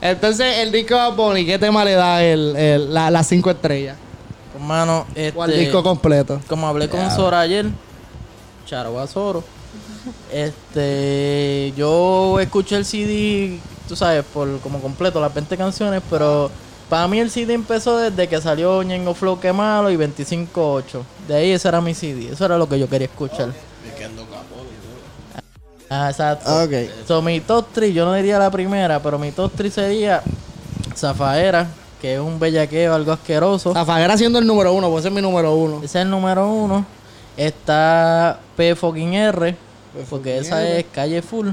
[0.00, 3.96] Entonces, el disco de Bunny, ¿qué tema le da el, el- la- las cinco estrellas?
[4.54, 5.60] Hermano, al este...
[5.60, 6.40] disco completo.
[6.48, 7.66] como hablé con Sora ayer,
[8.66, 9.42] charo a Soro.
[10.32, 16.50] Este, yo escuché el CD, tú sabes, por como completo, las 20 canciones, pero
[16.88, 20.82] para mí el CD empezó desde que salió Ñengo Flow Que Malo y 25-8.
[21.28, 23.50] De ahí ese era mi CD, eso era lo que yo quería escuchar.
[25.88, 26.64] Ah, exacto.
[26.64, 26.72] Ok.
[27.06, 30.22] So, mi top 3, yo no diría la primera, pero mi top 3 sería
[30.96, 31.68] Zafaera,
[32.00, 33.74] que es un bellaqueo, algo asqueroso.
[33.74, 35.76] La Faguera siendo el número uno, puede ser mi número uno.
[35.78, 36.86] Ese es el número uno.
[37.36, 39.54] Está P fucking R.
[40.08, 40.80] Porque esa R.
[40.80, 41.50] es calle full.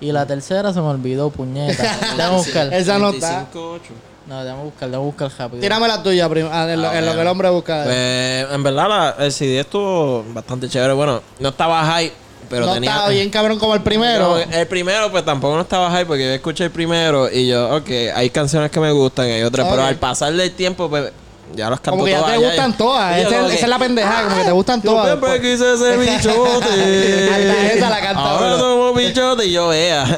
[0.00, 2.30] Y la tercera se me olvidó, puñeta.
[2.36, 2.72] buscar.
[2.72, 3.46] Esa no está.
[3.52, 3.80] 25-8.
[4.26, 5.60] No, déjame buscar, déjame buscar rápido.
[5.60, 7.82] Tírame la tuya, prim- ah, en, lo, en lo que el hombre busca.
[7.84, 10.94] Pues, en verdad, la- el CD estuvo bastante chévere.
[10.94, 12.10] Bueno, no estaba high,
[12.48, 12.90] pero no tenía...
[12.90, 14.30] estaba bien cabrón como el primero.
[14.30, 17.76] No, el primero, pues tampoco no estaba high porque yo escuché el primero y yo,
[17.76, 19.88] ok, hay canciones que me gustan y hay otras, pero Ok.
[19.88, 21.12] al pasar del tiempo, pues
[21.54, 22.32] ya los canto como que ya todas.
[22.32, 23.18] te gustan todas.
[23.18, 24.90] Y yo Esa como es, que, esa es la pendejada, como que te gustan Yo
[24.90, 25.06] todas.
[25.06, 27.74] siempre quise ser bichote.
[27.76, 30.16] Esa la canta Ahora somos bichote y yo vea.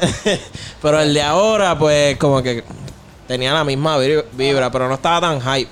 [0.81, 2.63] pero el de ahora, pues, como que
[3.27, 5.69] tenía la misma vi- vibra, pero no estaba tan hype.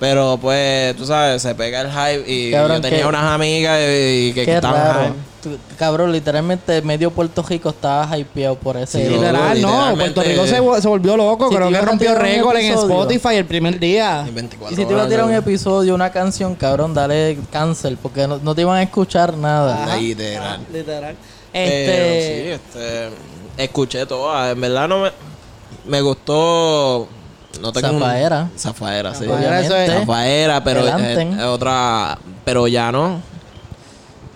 [0.00, 3.78] Pero pues, tú sabes, se pega el hype y Cabrón, yo tenía qué- unas amigas
[3.80, 5.00] y, que, estaban raro.
[5.06, 5.14] hype.
[5.42, 9.02] Tú- cabrón, literalmente medio Puerto Rico estaba hypeado por ese.
[9.06, 9.94] Sí, Literal, no.
[9.94, 11.48] Puerto Rico se, se volvió loco.
[11.48, 12.72] Si Creo que rompió récord en.
[12.72, 14.24] Spotify el primer día.
[14.26, 17.96] Y 24 Y si te iba a tirar un episodio, una canción, cabrón, dale cancel,
[17.96, 19.96] porque no, no te iban a escuchar nada.
[19.96, 20.60] Literal.
[20.72, 21.14] Literal.
[21.52, 22.58] Pero Este.
[22.72, 24.50] sí, este, escuché todo.
[24.50, 25.10] En verdad no me,
[25.86, 27.08] me gustó.
[27.60, 28.48] No tengo un- Zafaera.
[28.58, 29.24] Zafaera, sí.
[29.26, 32.18] Zafaera, eso es- Zafaera, pero es, es otra.
[32.44, 33.20] Pero ya no.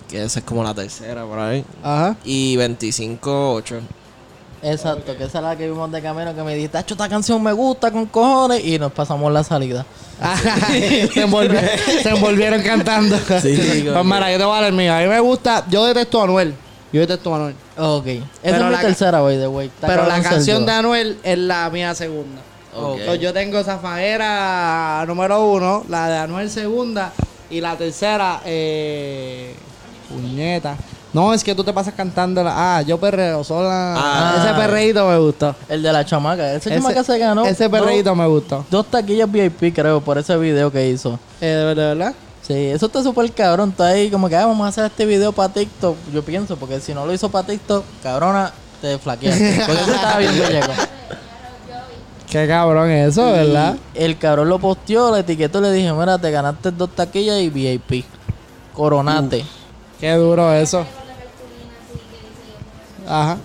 [0.09, 1.63] Que esa es como la tercera por ahí.
[1.83, 2.15] Ajá.
[2.23, 3.79] Y 25-8.
[4.61, 7.41] Exacto, que esa es la que vimos de camino que me dijiste, "Acho, esta canción
[7.41, 9.85] me gusta con cojones y nos pasamos la salida.
[10.71, 13.17] se, envolvi- se envolvieron cantando.
[13.17, 14.93] Sí, pues mira, yo te voy a dar el mío.
[14.93, 15.63] A mí me gusta.
[15.69, 16.55] Yo detesto a Anuel.
[16.91, 17.55] Yo detesto a Anuel.
[17.77, 18.07] Ok.
[18.07, 19.71] Esa Pero es mi la- tercera, by the way.
[19.79, 22.41] Pero la canción de Anuel es la mía segunda.
[22.75, 22.99] Ok.
[22.99, 27.11] Entonces, yo tengo Zafaera número uno, la de Anuel segunda
[27.49, 29.55] y la tercera, eh,
[30.09, 30.75] puñeta.
[31.11, 32.77] No, es que tú te pasas cantando la...
[32.77, 33.95] Ah, yo perreo sola.
[33.97, 34.43] Ah.
[34.45, 35.55] ese perreíto me gustó.
[35.67, 36.53] El de la chamaca.
[36.53, 37.45] Ese, chamaca se ganó.
[37.45, 38.63] Ese perreíto dos, me gustó.
[38.69, 41.19] dos taquillas VIP, creo, por ese video que hizo.
[41.41, 42.13] Eh, ¿De verdad?
[42.49, 43.69] Sí, eso está súper cabrón.
[43.69, 45.95] Está ahí como que ah, vamos a hacer este video para TikTok.
[46.11, 49.63] Yo pienso, porque si no lo hizo para TikTok, cabrona, te flaqueaste.
[49.67, 50.33] Porque eso estaba bien.
[52.27, 53.77] Qué cabrón eso, ¿verdad?
[53.93, 57.51] El cabrón lo posteó, le etiquetó y le dije, mira, te ganaste dos taquillas y
[57.51, 58.03] VIP.
[58.73, 59.45] Coronate.
[59.99, 60.83] Qué duro eso.
[63.07, 63.37] Ajá.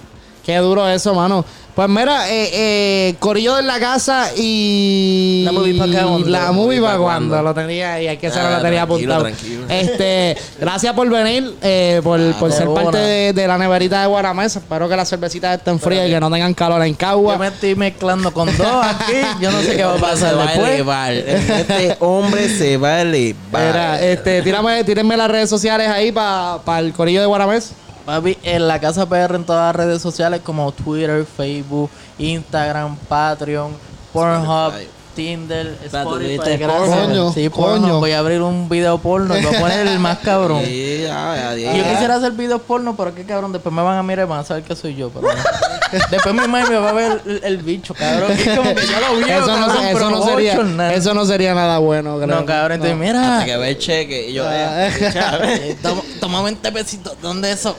[0.46, 1.44] Qué duro eso, mano.
[1.74, 5.42] Pues mira, eh, eh, Corillo de la casa y.
[5.44, 6.28] La movie pa' cuándo.
[6.30, 7.42] La movie pa' para cuando.
[7.42, 9.22] Lo tenía ahí, hay que se Ah, lo tenía apuntado.
[9.22, 9.64] tranquilo.
[9.68, 14.06] Este, gracias por venir, eh, por, por de ser parte de, de la neverita de
[14.06, 14.54] Guaramés.
[14.54, 17.38] Espero que las cervecitas estén frías y que no tengan calor en Yo Cagua.
[17.38, 19.12] me estoy mezclando con dos aquí.
[19.40, 20.70] Yo no sé qué va a pasar después.
[20.74, 21.12] elevar.
[21.12, 23.66] Este hombre se va a elevar.
[23.66, 27.72] Mira, este, tírame, tírenme las redes sociales ahí para el Corillo de Guaramés.
[28.04, 33.72] Papi, en la casa PR en todas las redes sociales como Twitter, Facebook, Instagram, Patreon,
[34.12, 34.72] Pornhub.
[35.14, 36.58] Tinder, Spotify.
[36.66, 37.50] Coño, sí, coño.
[37.78, 38.00] Pornhub.
[38.00, 40.62] Voy a abrir un video porno y voy a poner el más cabrón.
[40.64, 41.72] Sí, ya, ya, ya.
[41.72, 44.28] Y yo quisiera hacer videos porno, pero qué cabrón, después me van a mirar y
[44.28, 45.10] van a saber que soy yo.
[45.10, 45.98] Pero no.
[46.10, 48.32] después mi madre me va a ver el, el bicho, cabrón.
[48.32, 50.90] Es como que yo lo vi, Eso no, cabrón, eso no sería, bochornado.
[50.90, 52.26] eso no sería nada bueno, creo.
[52.26, 53.04] No, cabrón, entonces No.
[53.04, 53.34] mira.
[53.34, 54.88] Hasta que ve el cheque y yo, Ah.
[54.88, 55.76] eh, chave.
[55.82, 57.14] toma- Toma 20 pesitos.
[57.22, 57.76] ¿Dónde eso?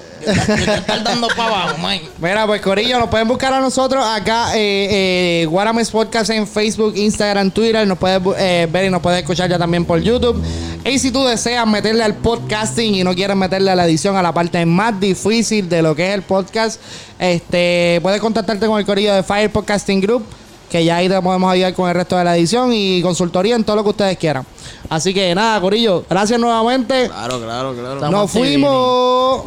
[1.04, 2.00] Dando para abajo, man.
[2.20, 6.94] Mira, pues Corillo, nos pueden buscar a nosotros acá, eh, eh, Guarames Podcast en Facebook,
[6.96, 7.88] Instagram, Twitter.
[7.88, 10.42] Nos puedes eh, ver y nos puedes escuchar ya también por YouTube.
[10.84, 14.22] Y si tú deseas meterle al podcasting y no quieres meterle a la edición, a
[14.22, 16.80] la parte más difícil de lo que es el podcast,
[17.20, 20.26] este, puedes contactarte con el Corillo de Fire Podcasting Group.
[20.70, 23.64] Que ya ahí te podemos ayudar con el resto de la edición y consultoría en
[23.64, 24.46] todo lo que ustedes quieran.
[24.90, 27.08] Así que nada, Corillo, gracias nuevamente.
[27.08, 27.96] Claro, claro, claro.
[27.96, 29.44] Estamos Nos fuimos.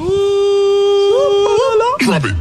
[2.08, 2.34] Drop it.